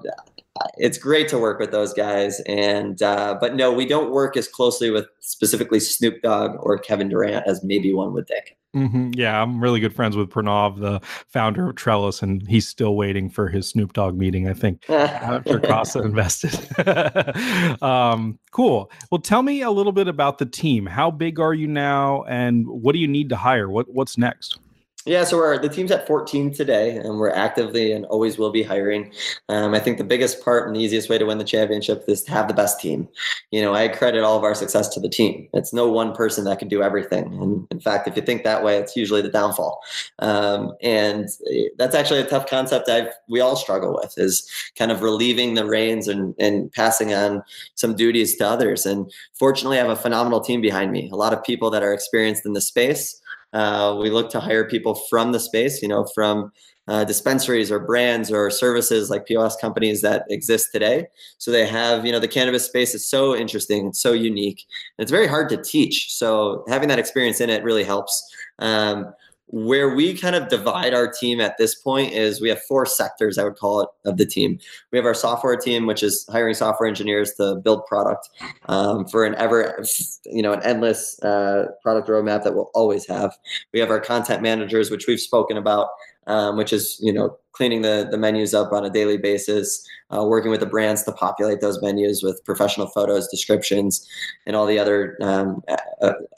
[0.78, 2.40] it's great to work with those guys.
[2.46, 7.08] And uh, but no we don't work as closely with specifically snoop dogg or kevin
[7.08, 8.56] durant as maybe one would think.
[8.74, 9.12] Mm-hmm.
[9.14, 13.30] yeah i'm really good friends with pranav the founder of trellis and he's still waiting
[13.30, 16.58] for his snoop dogg meeting i think after casa invested.
[17.82, 18.90] Um, cool.
[19.10, 20.86] Well tell me a little bit about the team.
[20.86, 23.68] How big are you now and what do you need to hire?
[23.68, 24.58] What, what's next
[25.06, 28.62] yeah, so we're the team's at 14 today, and we're actively and always will be
[28.62, 29.12] hiring.
[29.50, 32.22] Um, I think the biggest part and the easiest way to win the championship is
[32.22, 33.08] to have the best team.
[33.50, 35.48] You know, I credit all of our success to the team.
[35.52, 38.64] It's no one person that can do everything, and in fact, if you think that
[38.64, 39.82] way, it's usually the downfall.
[40.20, 41.28] Um, and
[41.76, 42.88] that's actually a tough concept.
[42.88, 47.42] I we all struggle with is kind of relieving the reins and and passing on
[47.74, 48.86] some duties to others.
[48.86, 51.10] And fortunately, I have a phenomenal team behind me.
[51.12, 53.20] A lot of people that are experienced in the space.
[53.54, 56.50] Uh, we look to hire people from the space, you know, from
[56.86, 61.06] uh, dispensaries or brands or services like POS companies that exist today.
[61.38, 64.62] So they have, you know, the cannabis space is so interesting, it's so unique,
[64.98, 66.12] and it's very hard to teach.
[66.12, 68.22] So having that experience in it really helps.
[68.58, 69.14] Um,
[69.48, 73.36] where we kind of divide our team at this point is we have four sectors
[73.38, 74.58] i would call it of the team.
[74.90, 78.28] We have our software team which is hiring software engineers to build product
[78.66, 79.84] um, for an ever
[80.26, 83.36] you know an endless uh, product roadmap that we'll always have.
[83.72, 85.88] We have our content managers which we've spoken about
[86.26, 90.24] um, which is you know cleaning the the menus up on a daily basis uh,
[90.24, 94.06] working with the brands to populate those menus with professional photos, descriptions,
[94.46, 95.62] and all the other um,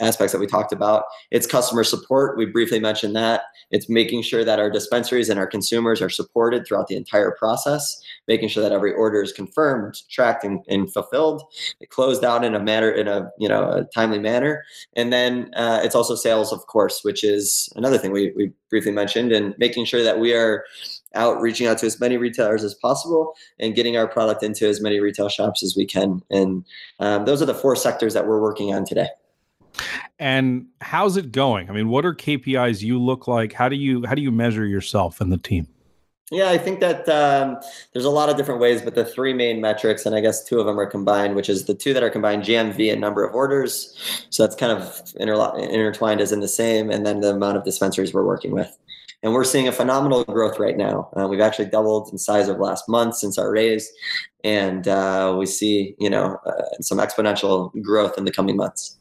[0.01, 1.05] aspects that we talked about.
[1.31, 2.39] It's customer support.
[2.39, 3.43] We briefly mentioned that.
[3.71, 8.01] It's making sure that our dispensaries and our consumers are supported throughout the entire process,
[8.29, 11.43] making sure that every order is confirmed, tracked, and, and fulfilled,
[11.81, 14.65] it closed out in a manner in a you know a timely manner.
[14.95, 18.93] And then uh, it's also sales, of course, which is another thing we we briefly
[18.93, 20.65] mentioned, and making sure that we are
[21.17, 24.81] out reaching out to as many retailers as possible and getting our product into as
[24.81, 26.23] many retail shops as we can.
[26.31, 26.65] And
[27.01, 29.09] um, those are the four sectors that we're working on today.
[30.19, 31.69] And how's it going?
[31.69, 33.53] I mean, what are KPIs you look like?
[33.53, 35.69] How do you how do you measure yourself and the team?
[36.33, 37.57] Yeah, I think that um,
[37.93, 40.59] there's a lot of different ways, but the three main metrics, and I guess two
[40.59, 43.33] of them are combined, which is the two that are combined GMV and number of
[43.33, 43.97] orders.
[44.31, 44.83] So that's kind of
[45.21, 48.77] interlo- intertwined as in the same, and then the amount of dispensaries we're working with.
[49.23, 51.11] And we're seeing a phenomenal growth right now.
[51.19, 53.91] Uh, we've actually doubled in size of last month since our raise,
[54.45, 58.99] and uh, we see you know uh, some exponential growth in the coming months.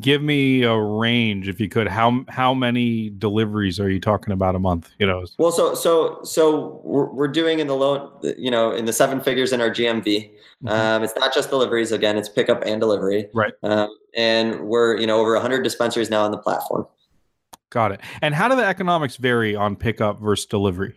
[0.00, 1.88] Give me a range, if you could.
[1.88, 4.90] How how many deliveries are you talking about a month?
[4.98, 5.24] You know.
[5.38, 9.20] Well, so so so we're, we're doing in the low, you know, in the seven
[9.20, 10.04] figures in our GMV.
[10.04, 10.68] Mm-hmm.
[10.68, 11.92] Um, it's not just deliveries.
[11.92, 13.28] Again, it's pickup and delivery.
[13.34, 13.52] Right.
[13.62, 16.86] Um, and we're you know over 100 dispensaries now on the platform.
[17.74, 18.00] Got it.
[18.22, 20.94] And how do the economics vary on pickup versus delivery?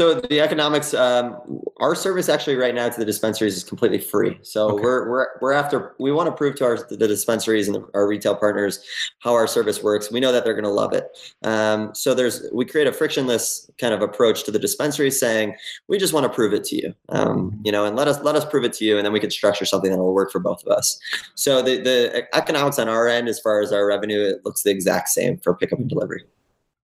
[0.00, 1.36] So the economics, um,
[1.78, 4.38] our service actually right now to the dispensaries is completely free.
[4.42, 4.82] So okay.
[4.82, 8.06] we're we're we're after we want to prove to our the dispensaries and the, our
[8.08, 8.82] retail partners
[9.18, 10.10] how our service works.
[10.10, 11.18] We know that they're going to love it.
[11.42, 15.56] Um, so there's we create a frictionless kind of approach to the dispensary, saying
[15.88, 18.36] we just want to prove it to you, um, you know, and let us let
[18.36, 20.38] us prove it to you, and then we can structure something that will work for
[20.38, 20.98] both of us.
[21.34, 24.70] So the the economics on our end, as far as our revenue, it looks the
[24.70, 26.24] exact same for pickup and delivery.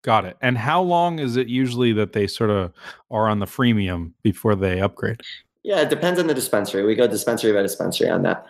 [0.07, 0.37] Got it.
[0.41, 2.73] And how long is it usually that they sort of
[3.11, 5.21] are on the freemium before they upgrade?
[5.65, 6.85] Yeah, it depends on the dispensary.
[6.85, 8.47] We go dispensary by dispensary on that.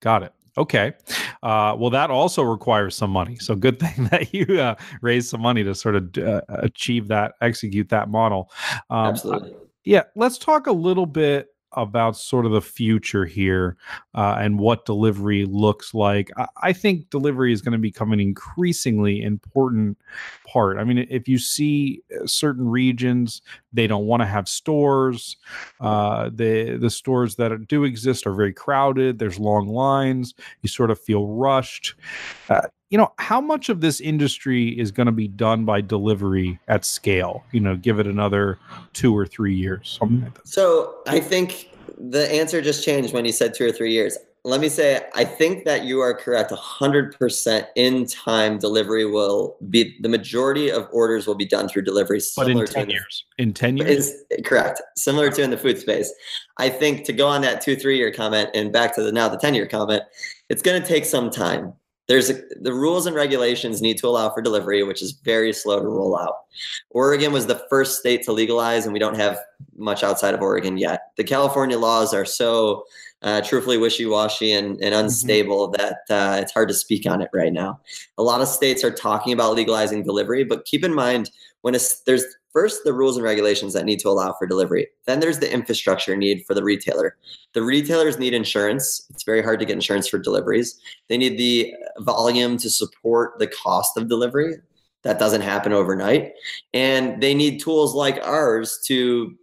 [0.00, 0.34] Got it.
[0.58, 0.92] Okay.
[1.42, 3.36] Uh, well, that also requires some money.
[3.36, 7.36] So good thing that you uh, raise some money to sort of uh, achieve that,
[7.40, 8.50] execute that model.
[8.90, 9.54] Um, Absolutely.
[9.84, 10.02] yeah.
[10.14, 13.76] Let's talk a little bit about sort of the future here
[14.14, 16.30] uh, and what delivery looks like.
[16.36, 19.98] I, I think delivery is going to become an increasingly important
[20.46, 20.78] part.
[20.78, 25.36] I mean, if you see uh, certain regions, they don't want to have stores.
[25.80, 29.18] Uh, the the stores that do exist are very crowded.
[29.18, 30.34] There's long lines.
[30.62, 31.94] You sort of feel rushed.
[32.48, 36.58] Uh, you know, how much of this industry is going to be done by delivery
[36.66, 37.44] at scale?
[37.52, 38.58] You know, give it another
[38.92, 40.48] two or three years, something like that.
[40.48, 44.18] So I think the answer just changed when you said two or three years.
[44.42, 46.50] Let me say, I think that you are correct.
[46.50, 52.20] 100% in time delivery will be the majority of orders will be done through delivery.
[52.36, 53.24] But in 10 years.
[53.36, 54.08] In 10 years?
[54.08, 54.80] Is, correct.
[54.96, 56.10] Similar to in the food space.
[56.56, 59.28] I think to go on that two, three year comment and back to the now
[59.28, 60.04] the 10 year comment,
[60.48, 61.74] it's going to take some time
[62.10, 65.78] there's a, the rules and regulations need to allow for delivery, which is very slow
[65.78, 66.34] to roll out.
[66.90, 69.38] Oregon was the first state to legalize, and we don't have
[69.76, 71.12] much outside of Oregon yet.
[71.16, 72.82] The California laws are so
[73.22, 75.04] uh, truthfully wishy-washy and, and mm-hmm.
[75.04, 75.82] unstable mm-hmm.
[75.82, 77.80] that uh, it's hard to speak on it right now.
[78.18, 81.30] A lot of states are talking about legalizing delivery, but keep in mind
[81.62, 81.74] when
[82.06, 84.88] there's First, the rules and regulations that need to allow for delivery.
[85.06, 87.16] Then there's the infrastructure need for the retailer.
[87.52, 89.06] The retailers need insurance.
[89.10, 90.76] It's very hard to get insurance for deliveries.
[91.08, 94.56] They need the volume to support the cost of delivery.
[95.02, 96.32] That doesn't happen overnight.
[96.74, 99.36] And they need tools like ours to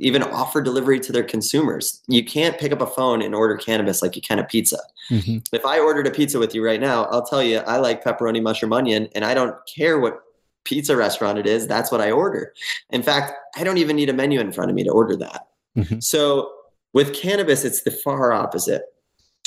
[0.00, 2.02] even offer delivery to their consumers.
[2.08, 4.78] You can't pick up a phone and order cannabis like you can a pizza.
[5.10, 5.38] Mm-hmm.
[5.52, 8.42] If I ordered a pizza with you right now, I'll tell you I like pepperoni,
[8.42, 10.20] mushroom, onion, and I don't care what
[10.64, 12.52] pizza restaurant it is, that's what I order.
[12.90, 15.46] In fact, I don't even need a menu in front of me to order that.
[15.76, 16.00] Mm-hmm.
[16.00, 16.50] So
[16.92, 18.82] with cannabis, it's the far opposite.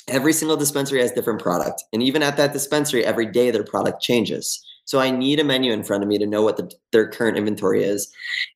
[0.07, 1.83] Every single dispensary has different product.
[1.91, 4.63] And even at that dispensary, every day their product changes.
[4.85, 7.37] So I need a menu in front of me to know what the, their current
[7.37, 8.09] inventory is.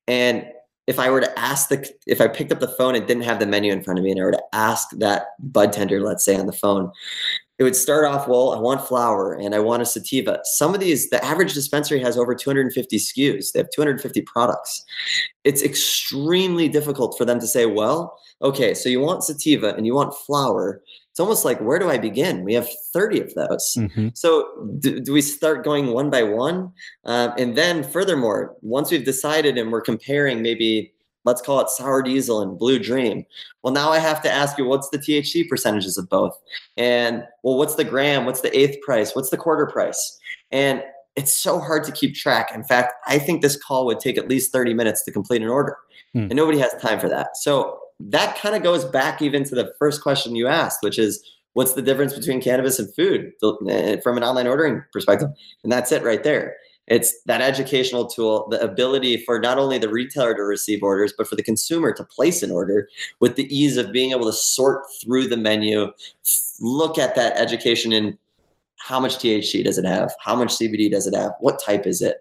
[0.06, 0.46] And
[0.86, 3.38] if I were to ask the, if I picked up the phone and didn't have
[3.38, 6.24] the menu in front of me and I were to ask that bud tender, let's
[6.24, 6.90] say on the phone,
[7.58, 10.40] it would start off well i want flower and i want a sativa.
[10.44, 14.84] Some of these the average dispensary has over 250 skus they have 250 products.
[15.44, 19.94] It's extremely difficult for them to say well okay so you want sativa and you
[19.94, 22.42] want flower it's almost like where do i begin?
[22.42, 23.76] We have 30 of those.
[23.76, 24.08] Mm-hmm.
[24.14, 24.48] so
[24.78, 26.72] do, do, we start going one by one
[27.04, 30.94] um, and then furthermore once we've decided and we're comparing maybe
[31.24, 33.26] let's call it sour diesel and blue dream
[33.62, 36.36] well now i have to ask you what's the thc percentages of both?
[36.78, 38.24] And well what's the gram?
[38.24, 39.14] What's the eighth price?
[39.14, 40.18] What's the quarter price?
[40.50, 40.82] And
[41.14, 42.52] it's so hard to keep track.
[42.54, 45.48] In fact i think this call would take at least 30 minutes to complete an
[45.48, 45.76] order.
[46.14, 46.24] Hmm.
[46.24, 47.36] and nobody has time for that.
[47.38, 47.78] So
[48.10, 51.22] that kind of goes back even to the first question you asked which is
[51.54, 53.32] what's the difference between cannabis and food
[53.68, 55.28] eh, from an online ordering perspective
[55.62, 56.56] and that's it right there
[56.88, 61.28] it's that educational tool, the ability for not only the retailer to receive orders, but
[61.28, 62.88] for the consumer to place an order
[63.20, 65.92] with the ease of being able to sort through the menu,
[66.60, 68.18] look at that education in
[68.78, 70.12] how much THC does it have?
[70.20, 71.32] How much CBD does it have?
[71.38, 72.16] What type is it?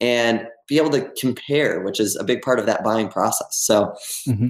[0.00, 3.48] And be able to compare, which is a big part of that buying process.
[3.50, 3.94] So,
[4.26, 4.48] mm-hmm.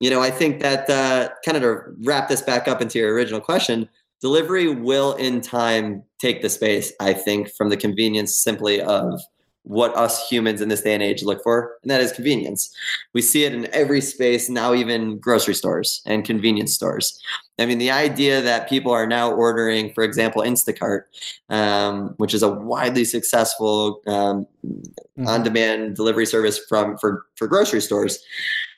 [0.00, 3.14] You know, I think that uh, kind of to wrap this back up into your
[3.14, 3.88] original question,
[4.20, 9.20] delivery will in time take the space, I think, from the convenience simply of
[9.64, 12.74] what us humans in this day and age look for, and that is convenience.
[13.14, 17.18] We see it in every space now, even grocery stores and convenience stores.
[17.58, 21.04] I mean, the idea that people are now ordering, for example, Instacart,
[21.48, 25.26] um, which is a widely successful um, mm-hmm.
[25.26, 28.22] on-demand delivery service from for for grocery stores.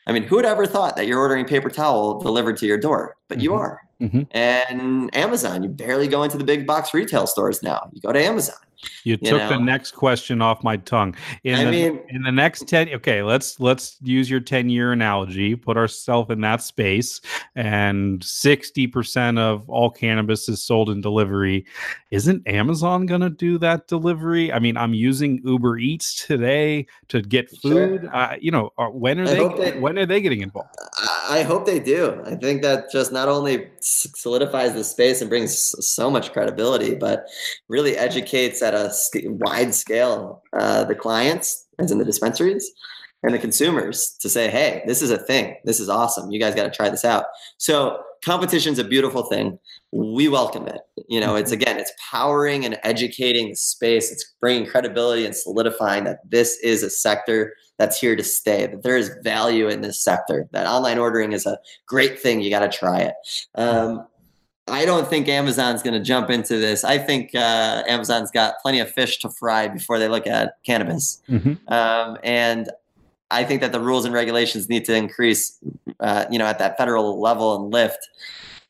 [0.07, 3.17] I mean, who would ever thought that you're ordering paper towel delivered to your door?
[3.29, 3.45] But mm-hmm.
[3.45, 3.81] you are.
[4.01, 4.23] Mm-hmm.
[4.33, 7.91] And Amazon, you barely go into the big box retail stores now.
[7.93, 8.57] You go to Amazon.
[9.05, 9.49] You, you took know?
[9.51, 11.17] the next question off my tongue.
[11.45, 14.93] In I the, mean, in the next 10 okay, let's let's use your 10 year
[14.93, 17.21] analogy, put ourselves in that space
[17.55, 21.65] and 60% of all cannabis is sold in delivery.
[22.11, 24.53] Isn't Amazon going to do that delivery?
[24.53, 28.03] I mean, I'm using Uber Eats today to get food.
[28.03, 28.17] Sure.
[28.17, 30.71] Uh, you know, when are they, they, when are they getting involved?
[31.29, 32.21] I hope they do.
[32.25, 37.27] I think that just not only solidifies the space and brings so much credibility, but
[37.69, 38.93] really educates at a
[39.29, 42.71] wide scale uh, the clients, as in the dispensaries,
[43.23, 45.57] and the consumers to say, hey, this is a thing.
[45.65, 46.31] This is awesome.
[46.31, 47.25] You guys got to try this out.
[47.59, 49.59] So competition's a beautiful thing.
[49.93, 50.81] We welcome it.
[51.09, 51.63] You know, it's mm-hmm.
[51.63, 54.13] again, it's powering and educating the space.
[54.13, 58.67] It's bringing credibility and solidifying that this is a sector that's here to stay.
[58.67, 60.49] That there is value in this sector.
[60.53, 62.41] That online ordering is a great thing.
[62.41, 63.15] You got to try it.
[63.55, 64.07] Um,
[64.69, 66.83] I don't think Amazon's going to jump into this.
[66.83, 71.23] I think uh, Amazon's got plenty of fish to fry before they look at cannabis.
[71.29, 71.73] Mm-hmm.
[71.73, 72.69] Um, and
[73.31, 75.59] I think that the rules and regulations need to increase,
[76.01, 78.09] uh, you know, at that federal level and lift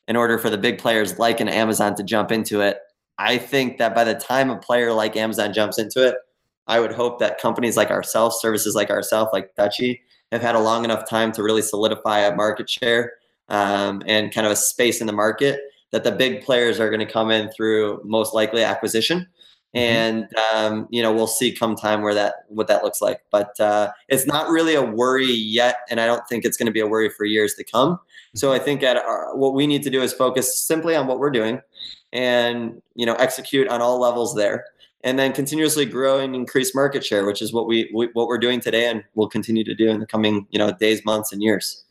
[0.07, 2.77] in order for the big players like an Amazon to jump into it.
[3.17, 6.15] I think that by the time a player like Amazon jumps into it,
[6.67, 9.99] I would hope that companies like ourselves, services like ourselves, like Dutchie,
[10.31, 13.13] have had a long enough time to really solidify a market share
[13.49, 15.59] um, and kind of a space in the market
[15.91, 19.27] that the big players are going to come in through most likely acquisition.
[19.75, 19.79] Mm-hmm.
[19.79, 23.21] and um, you know we'll see come time where that what that looks like.
[23.31, 26.71] But uh, it's not really a worry yet and i don't think it's going to
[26.71, 27.99] be a worry for years to come.
[28.33, 31.19] So i think at our, what we need to do is focus simply on what
[31.19, 31.59] we're doing
[32.13, 34.65] and you know execute on all levels there
[35.03, 38.37] and then continuously grow and increase market share which is what we, we what we're
[38.37, 41.43] doing today and we'll continue to do in the coming you know days months and
[41.43, 41.83] years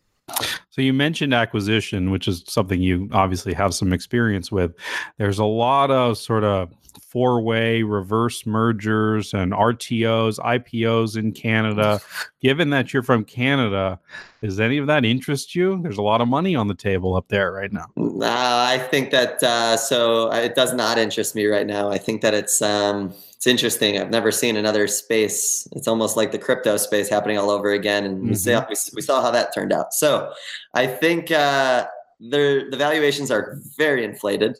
[0.70, 4.74] so you mentioned acquisition, which is something you obviously have some experience with.
[5.18, 6.70] There's a lot of sort of
[7.00, 12.00] four-way reverse mergers and RTOs, IPOs in Canada.
[12.40, 13.98] Given that you're from Canada,
[14.42, 15.80] does any of that interest you?
[15.82, 17.86] There's a lot of money on the table up there right now.
[17.96, 21.90] Uh, I think that uh, so it does not interest me right now.
[21.90, 24.00] I think that it's um, it's interesting.
[24.00, 25.68] I've never seen another space.
[25.72, 28.28] It's almost like the crypto space happening all over again, and mm-hmm.
[28.28, 29.92] we, saw, we, we, saw how that turned out.
[29.92, 30.32] So
[30.72, 31.86] I think uh,
[32.18, 34.58] the valuations are very inflated.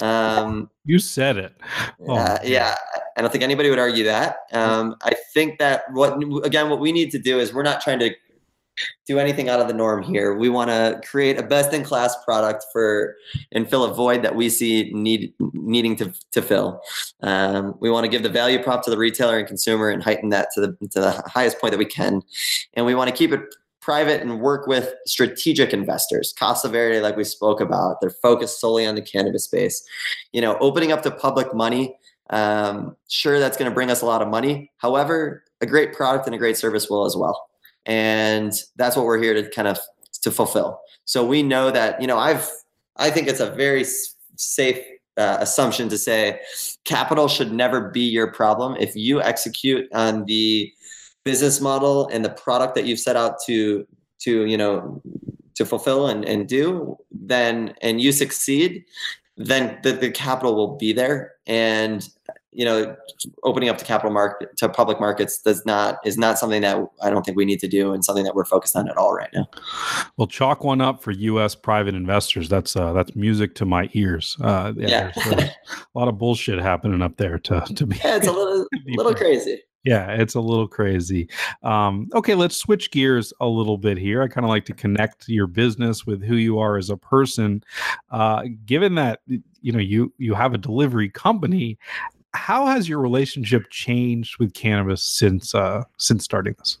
[0.00, 1.56] Um, you said it.
[2.06, 2.76] Oh, uh, yeah,
[3.16, 4.36] I don't think anybody would argue that.
[4.52, 7.98] Um, I think that what again, what we need to do is we're not trying
[8.00, 8.14] to
[9.06, 10.34] do anything out of the norm here.
[10.34, 13.16] We want to create a best in class product for
[13.52, 16.80] and fill a void that we see need needing to, to fill.
[17.22, 20.28] Um, we want to give the value prop to the retailer and consumer and heighten
[20.30, 22.22] that to the to the highest point that we can.
[22.74, 23.40] And we want to keep it
[23.80, 26.34] private and work with strategic investors.
[26.38, 29.82] Casa Verde, like we spoke about, they're focused solely on the cannabis space.
[30.32, 31.96] You know, opening up to public money.
[32.28, 34.70] Um, sure, that's going to bring us a lot of money.
[34.76, 37.47] However, a great product and a great service will as well
[37.88, 39.78] and that's what we're here to kind of
[40.22, 40.80] to fulfill.
[41.04, 42.48] So we know that you know i've
[42.96, 43.84] i think it's a very
[44.36, 44.78] safe
[45.16, 46.40] uh, assumption to say
[46.84, 48.76] capital should never be your problem.
[48.78, 50.72] If you execute on the
[51.24, 53.86] business model and the product that you've set out to
[54.20, 55.02] to you know
[55.56, 58.84] to fulfill and, and do then and you succeed
[59.38, 61.32] then the, the capital will be there.
[61.46, 62.06] And
[62.52, 62.96] you know,
[63.44, 67.10] opening up to capital market to public markets does not is not something that I
[67.10, 69.30] don't think we need to do, and something that we're focused on at all right
[69.34, 69.48] now.
[70.16, 71.54] Well, chalk one up for U.S.
[71.54, 72.48] private investors.
[72.48, 74.36] That's uh, that's music to my ears.
[74.40, 75.12] Uh, yeah, yeah.
[75.14, 77.38] There's, there's a lot of bullshit happening up there.
[77.38, 79.60] To to be, yeah, it's a little little crazy.
[79.84, 81.28] Yeah, it's a little crazy.
[81.62, 84.22] Um, okay, let's switch gears a little bit here.
[84.22, 87.62] I kind of like to connect your business with who you are as a person.
[88.10, 91.78] Uh, given that you know you you have a delivery company,
[92.34, 96.78] how has your relationship changed with cannabis since uh, since starting this?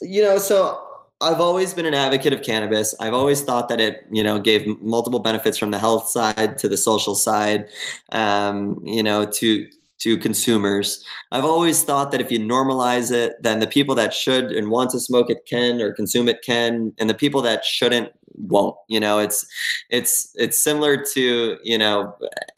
[0.00, 0.82] You know, so
[1.20, 2.94] I've always been an advocate of cannabis.
[2.98, 6.68] I've always thought that it, you know, gave multiple benefits from the health side to
[6.68, 7.68] the social side,
[8.10, 9.68] um, you know, to
[10.02, 11.04] to consumers.
[11.30, 14.90] I've always thought that if you normalize it, then the people that should and want
[14.90, 18.76] to smoke it can or consume it can, and the people that shouldn't won't.
[18.88, 19.46] You know, it's
[19.90, 22.14] it's it's similar to you know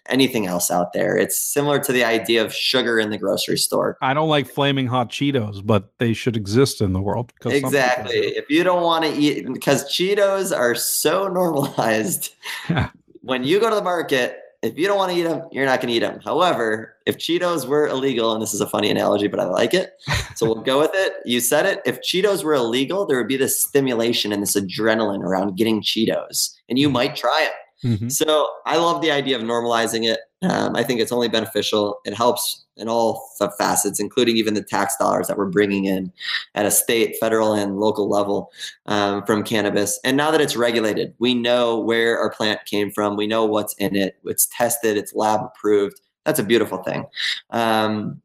[0.09, 1.17] anything else out there.
[1.17, 3.99] It's similar to the idea of sugar in the grocery store.
[4.01, 7.33] I don't like flaming hot Cheetos, but they should exist in the world.
[7.45, 8.17] Exactly.
[8.17, 12.35] If you don't want to eat, because Cheetos are so normalized.
[12.69, 12.91] Yeah.
[13.23, 15.81] when you go to the market if you don't want to eat them, you're not
[15.81, 16.21] going to eat them.
[16.25, 19.93] However, if Cheetos were illegal, and this is a funny analogy, but I like it,
[20.35, 21.15] so we'll go with it.
[21.25, 21.83] You said it.
[21.85, 26.55] If Cheetos were illegal, there would be this stimulation and this adrenaline around getting Cheetos,
[26.69, 26.95] and you mm-hmm.
[26.95, 27.53] might try it.
[27.85, 28.09] Mm-hmm.
[28.09, 30.21] So I love the idea of normalizing it.
[30.43, 32.01] Um, I think it's only beneficial.
[32.05, 36.13] It helps in all facets, including even the tax dollars that we're bringing in
[36.55, 38.51] at a state, federal, and local level
[38.87, 40.01] um, from cannabis.
[40.03, 43.17] And now that it's regulated, we know where our plant came from.
[43.17, 44.17] We know what's in it.
[44.25, 44.97] It's tested.
[44.97, 46.01] It's lab approved.
[46.25, 47.07] That's a beautiful thing.
[47.51, 48.23] Um,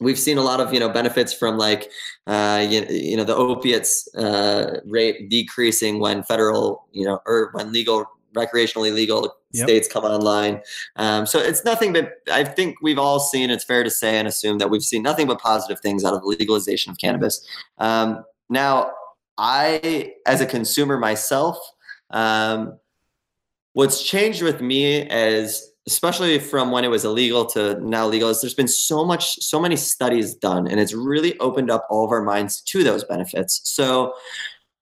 [0.00, 1.90] we've seen a lot of you know benefits from like
[2.26, 7.72] uh, you, you know the opiates uh, rate decreasing when federal you know or when
[7.72, 8.04] legal
[8.34, 9.66] recreationally legal yep.
[9.66, 10.60] states come online.
[10.96, 13.50] Um, so it's nothing but I think we've all seen.
[13.50, 16.20] It's fair to say and assume that we've seen nothing but positive things out of
[16.20, 17.46] the legalization of cannabis.
[17.78, 18.92] Um, now,
[19.38, 21.58] I, as a consumer myself,
[22.10, 22.78] um,
[23.72, 28.40] what's changed with me as especially from when it was illegal to now legal is
[28.40, 32.10] there's been so much so many studies done and it's really opened up all of
[32.10, 34.14] our minds to those benefits so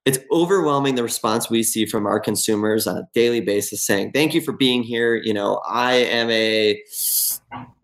[0.05, 4.35] it's overwhelming the response we see from our consumers on a daily basis saying thank
[4.35, 5.15] you for being here.
[5.15, 6.81] You know i am a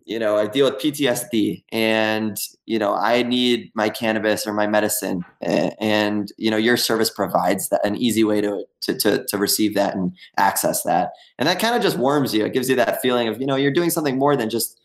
[0.04, 4.66] you know i deal with ptsd and you know i need my cannabis or my
[4.66, 5.24] medicine.
[5.40, 9.74] And you know your service provides that an easy way to to to, to receive
[9.74, 11.12] that and access that.
[11.38, 12.44] And that kind of just warms you.
[12.44, 14.80] It gives you that feeling of you know you're doing something more than just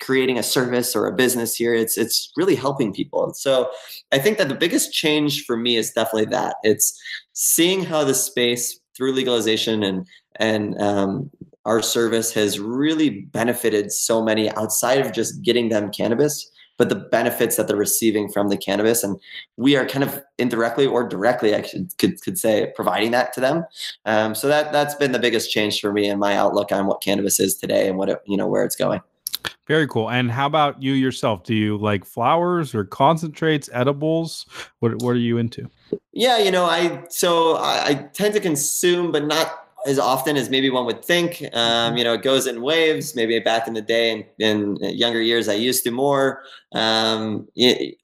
[0.00, 1.74] creating a service or a business here.
[1.74, 3.32] It's it's really helping people.
[3.34, 3.70] So
[4.12, 6.56] I think that the biggest change for me is definitely that.
[6.62, 6.98] It's
[7.32, 11.30] seeing how the space through legalization and and um,
[11.64, 16.94] our service has really benefited so many outside of just getting them cannabis but the
[16.94, 19.18] benefits that they're receiving from the cannabis and
[19.56, 21.62] we are kind of indirectly or directly i
[21.98, 23.64] could, could say providing that to them
[24.04, 27.02] um, so that that's been the biggest change for me and my outlook on what
[27.02, 29.00] cannabis is today and what it you know where it's going
[29.66, 30.10] very cool.
[30.10, 31.42] And how about you yourself?
[31.42, 34.46] Do you like flowers or concentrates, edibles?
[34.78, 35.68] What what are you into?
[36.12, 40.50] Yeah, you know, I so I, I tend to consume, but not as often as
[40.50, 41.42] maybe one would think.
[41.52, 41.96] Um, mm-hmm.
[41.98, 43.14] you know, it goes in waves.
[43.14, 46.42] Maybe back in the day and in, in younger years, I used to more.
[46.72, 47.48] Um,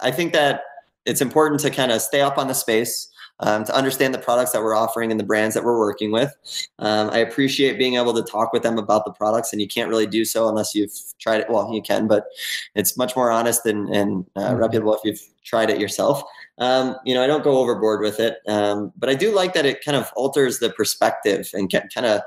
[0.00, 0.62] I think that
[1.04, 3.08] it's important to kind of stay up on the space
[3.42, 6.34] um, to understand the products that we're offering and the brands that we're working with.
[6.78, 9.88] Um, I appreciate being able to talk with them about the products, and you can't
[9.88, 11.50] really do so unless you've tried it.
[11.50, 12.26] Well, you can, but
[12.74, 14.56] it's much more honest and, and uh, mm-hmm.
[14.56, 16.22] reputable if you've tried it yourself.
[16.58, 19.66] Um, you know, I don't go overboard with it, um, but I do like that
[19.66, 22.22] it kind of alters the perspective and kind of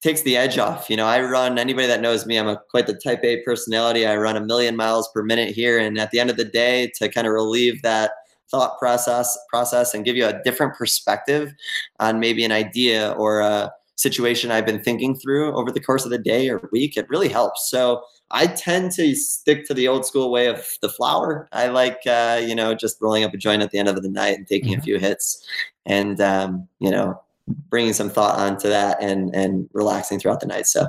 [0.00, 0.88] takes the edge off.
[0.88, 4.06] You know, I run anybody that knows me, I'm a quite the type A personality.
[4.06, 5.78] I run a million miles per minute here.
[5.78, 8.12] And at the end of the day, to kind of relieve that
[8.50, 11.52] thought process process and give you a different perspective
[12.00, 16.12] on maybe an idea or a situation I've been thinking through over the course of
[16.12, 17.68] the day or week, it really helps.
[17.68, 21.48] So I tend to stick to the old school way of the flower.
[21.52, 24.08] I like, uh, you know, just rolling up a joint at the end of the
[24.08, 24.80] night and taking mm-hmm.
[24.80, 25.44] a few hits
[25.84, 27.20] and, um, you know,
[27.68, 30.66] bringing some thought onto that and, and relaxing throughout the night.
[30.66, 30.86] So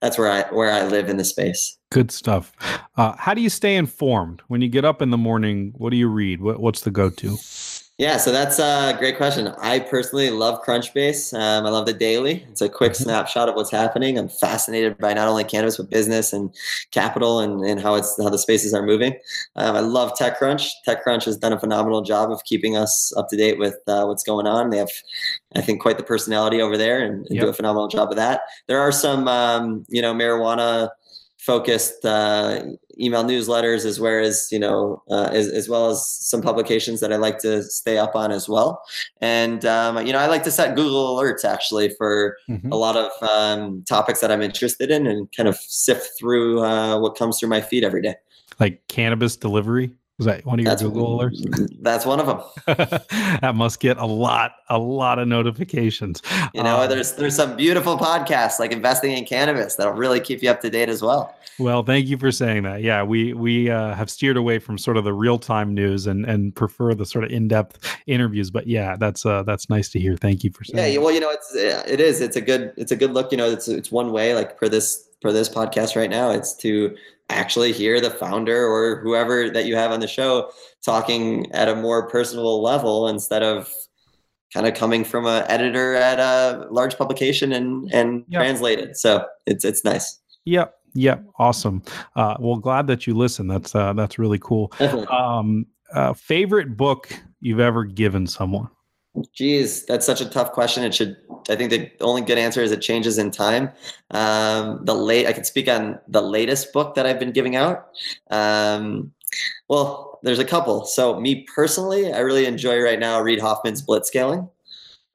[0.00, 1.76] that's where I, where I live in the space.
[1.90, 2.52] Good stuff.
[2.96, 5.72] Uh, how do you stay informed when you get up in the morning?
[5.76, 6.40] What do you read?
[6.40, 7.36] What, what's the go-to?
[8.00, 9.48] Yeah, so that's a great question.
[9.58, 11.34] I personally love Crunchbase.
[11.38, 12.46] Um, I love the daily.
[12.50, 13.02] It's a quick mm-hmm.
[13.02, 14.16] snapshot of what's happening.
[14.16, 16.48] I'm fascinated by not only cannabis but business and
[16.92, 19.18] capital and, and how it's how the spaces are moving.
[19.56, 20.70] Um, I love TechCrunch.
[20.88, 24.24] TechCrunch has done a phenomenal job of keeping us up to date with uh, what's
[24.24, 24.70] going on.
[24.70, 24.92] They have,
[25.54, 27.44] I think, quite the personality over there and, and yep.
[27.44, 28.40] do a phenomenal job of that.
[28.66, 30.88] There are some, um, you know, marijuana
[31.50, 32.62] focused uh,
[33.00, 37.12] email newsletters as well as you know uh, as, as well as some publications that
[37.12, 38.82] i like to stay up on as well.
[39.20, 42.70] And um, you know i like to set google alerts actually for mm-hmm.
[42.70, 46.98] a lot of um, topics that i'm interested in and kind of sift through uh,
[47.00, 48.14] what comes through my feed every day.
[48.60, 51.78] Like cannabis delivery was that one of your that's, Google alerts?
[51.80, 52.40] That's one of them.
[53.40, 56.20] that must get a lot, a lot of notifications.
[56.52, 60.42] You know, um, there's there's some beautiful podcasts like investing in cannabis that'll really keep
[60.42, 61.34] you up to date as well.
[61.58, 62.82] Well, thank you for saying that.
[62.82, 66.26] Yeah, we we uh, have steered away from sort of the real time news and
[66.26, 68.50] and prefer the sort of in depth interviews.
[68.50, 70.18] But yeah, that's uh, that's nice to hear.
[70.18, 70.92] Thank you for saying.
[70.92, 72.20] Yeah, well, you know, it's it is.
[72.20, 73.32] It's a good it's a good look.
[73.32, 74.34] You know, it's it's one way.
[74.34, 76.94] Like for this for this podcast right now, it's to
[77.30, 80.50] actually hear the founder or whoever that you have on the show
[80.84, 83.72] talking at a more personal level instead of
[84.52, 88.40] kind of coming from an editor at a large publication and and yep.
[88.40, 88.96] translated.
[88.96, 90.18] So it's it's nice.
[90.44, 90.74] Yep.
[90.94, 91.24] Yep.
[91.38, 91.82] Awesome.
[92.16, 93.46] Uh, well, glad that you listen.
[93.46, 94.72] That's uh, that's really cool.
[95.10, 98.68] um, uh, favorite book you've ever given someone?
[99.34, 100.84] Geez, that's such a tough question.
[100.84, 101.16] It should.
[101.48, 103.70] I think the only good answer is it changes in time.
[104.12, 107.88] Um, the late I can speak on the latest book that I've been giving out.
[108.30, 109.12] Um,
[109.68, 110.84] well, there's a couple.
[110.84, 114.48] So me personally, I really enjoy right now Reid Hoffman's Blitzscaling.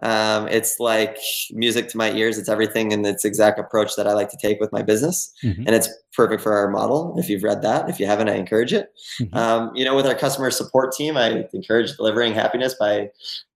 [0.01, 1.17] Um, it's like
[1.51, 2.37] music to my ears.
[2.37, 5.63] It's everything in its exact approach that I like to take with my business, mm-hmm.
[5.65, 7.15] and it's perfect for our model.
[7.17, 8.93] If you've read that, if you haven't, I encourage it.
[9.21, 9.35] Mm-hmm.
[9.35, 13.09] Um, you know, with our customer support team, I encourage delivering happiness by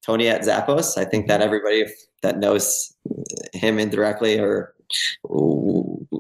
[0.06, 0.98] Tony at Zappos.
[0.98, 1.46] I think that mm-hmm.
[1.46, 1.86] everybody
[2.22, 2.96] that knows
[3.54, 4.74] him indirectly or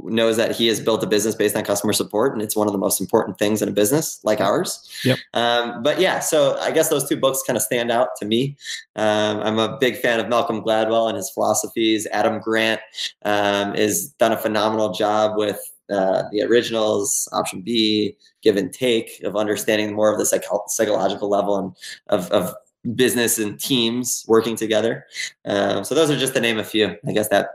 [0.10, 2.74] knows that he has built a business based on customer support, and it's one of
[2.74, 4.89] the most important things in a business like ours.
[5.03, 5.20] Yep.
[5.34, 8.57] Um, but yeah, so I guess those two books kind of stand out to me.
[8.95, 12.07] Um, I'm a big fan of Malcolm Gladwell and his philosophies.
[12.12, 12.82] Adam Grant
[13.24, 19.22] um, has done a phenomenal job with uh, the originals, option B, give and take
[19.24, 21.76] of understanding more of the psycho- psychological level and
[22.07, 22.53] of, of
[22.95, 25.05] business and teams working together.
[25.45, 26.95] Um, so those are just to name a few.
[27.07, 27.49] I guess that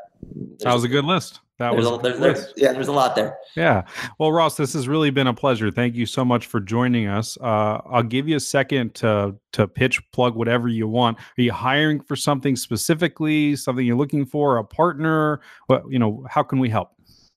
[0.61, 1.41] that was a good list.
[1.59, 2.73] That was a, there's, there's, yeah.
[2.73, 3.37] There's a lot there.
[3.55, 3.85] Yeah.
[4.19, 5.71] Well, Ross, this has really been a pleasure.
[5.71, 7.39] Thank you so much for joining us.
[7.41, 11.17] Uh, I'll give you a second to to pitch, plug whatever you want.
[11.19, 13.55] Are you hiring for something specifically?
[13.55, 14.57] Something you're looking for?
[14.57, 15.41] A partner?
[15.69, 16.27] What you know?
[16.29, 16.91] How can we help?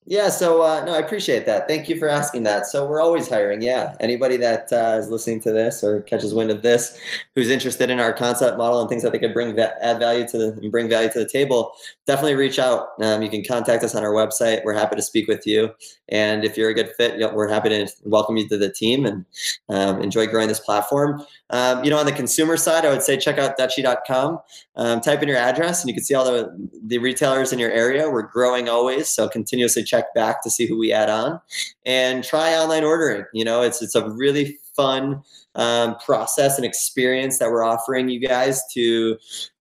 [0.09, 1.67] Yeah, so uh, no, I appreciate that.
[1.67, 2.65] Thank you for asking that.
[2.65, 3.61] So we're always hiring.
[3.61, 6.97] Yeah, anybody that uh, is listening to this or catches wind of this,
[7.35, 10.25] who's interested in our concept model and things that they could bring va- add value
[10.29, 11.73] to the and bring value to the table,
[12.05, 12.91] definitely reach out.
[13.01, 14.63] Um, you can contact us on our website.
[14.63, 15.71] We're happy to speak with you.
[16.07, 19.25] And if you're a good fit, we're happy to welcome you to the team and
[19.67, 21.21] um, enjoy growing this platform.
[21.49, 24.39] Um, you know, on the consumer side, I would say check out Dutchie.com.
[24.77, 27.71] Um, type in your address, and you can see all the the retailers in your
[27.71, 28.09] area.
[28.09, 31.39] We're growing always, so continuously check back to see who we add on,
[31.85, 33.25] and try online ordering.
[33.33, 35.21] You know, it's it's a really fun
[35.55, 39.17] um, process and experience that we're offering you guys to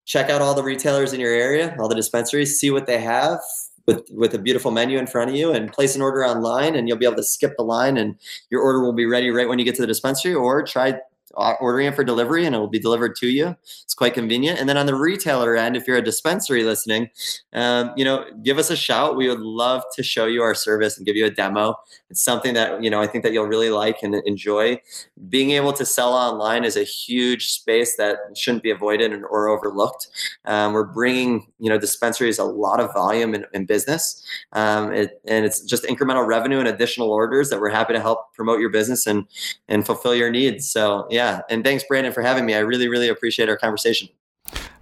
[0.06, 3.40] check out all the retailers in your area, all the dispensaries, see what they have,
[3.88, 6.88] with with a beautiful menu in front of you and place an order online and
[6.88, 8.16] you'll be able to skip the line and
[8.50, 10.94] your order will be ready right when you get to the dispensary or try
[11.36, 13.56] ordering it for delivery and it will be delivered to you.
[13.84, 14.60] It's quite convenient.
[14.60, 17.10] And then on the retailer end, if you're a dispensary listening,
[17.54, 19.16] um, you know, give us a shout.
[19.16, 21.76] We would love to show you our service and give you a demo.
[22.10, 24.82] It's something that, you know, I think that you'll really like and enjoy.
[25.30, 30.08] Being able to sell online is a huge space that shouldn't be avoided or overlooked.
[30.46, 34.24] Um, we're bringing, you know, dispensaries a lot of volume in, in business.
[34.54, 38.34] Um, it, and it's just incremental revenue and additional orders that we're happy to help
[38.34, 39.26] promote your business and,
[39.68, 40.70] and fulfill your needs.
[40.70, 41.42] So yeah, yeah.
[41.50, 42.54] And thanks, Brandon, for having me.
[42.54, 44.10] I really, really appreciate our conversation.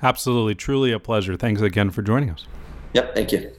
[0.01, 0.55] Absolutely.
[0.55, 1.37] Truly a pleasure.
[1.37, 2.45] Thanks again for joining us.
[2.93, 3.15] Yep.
[3.15, 3.51] Thank you.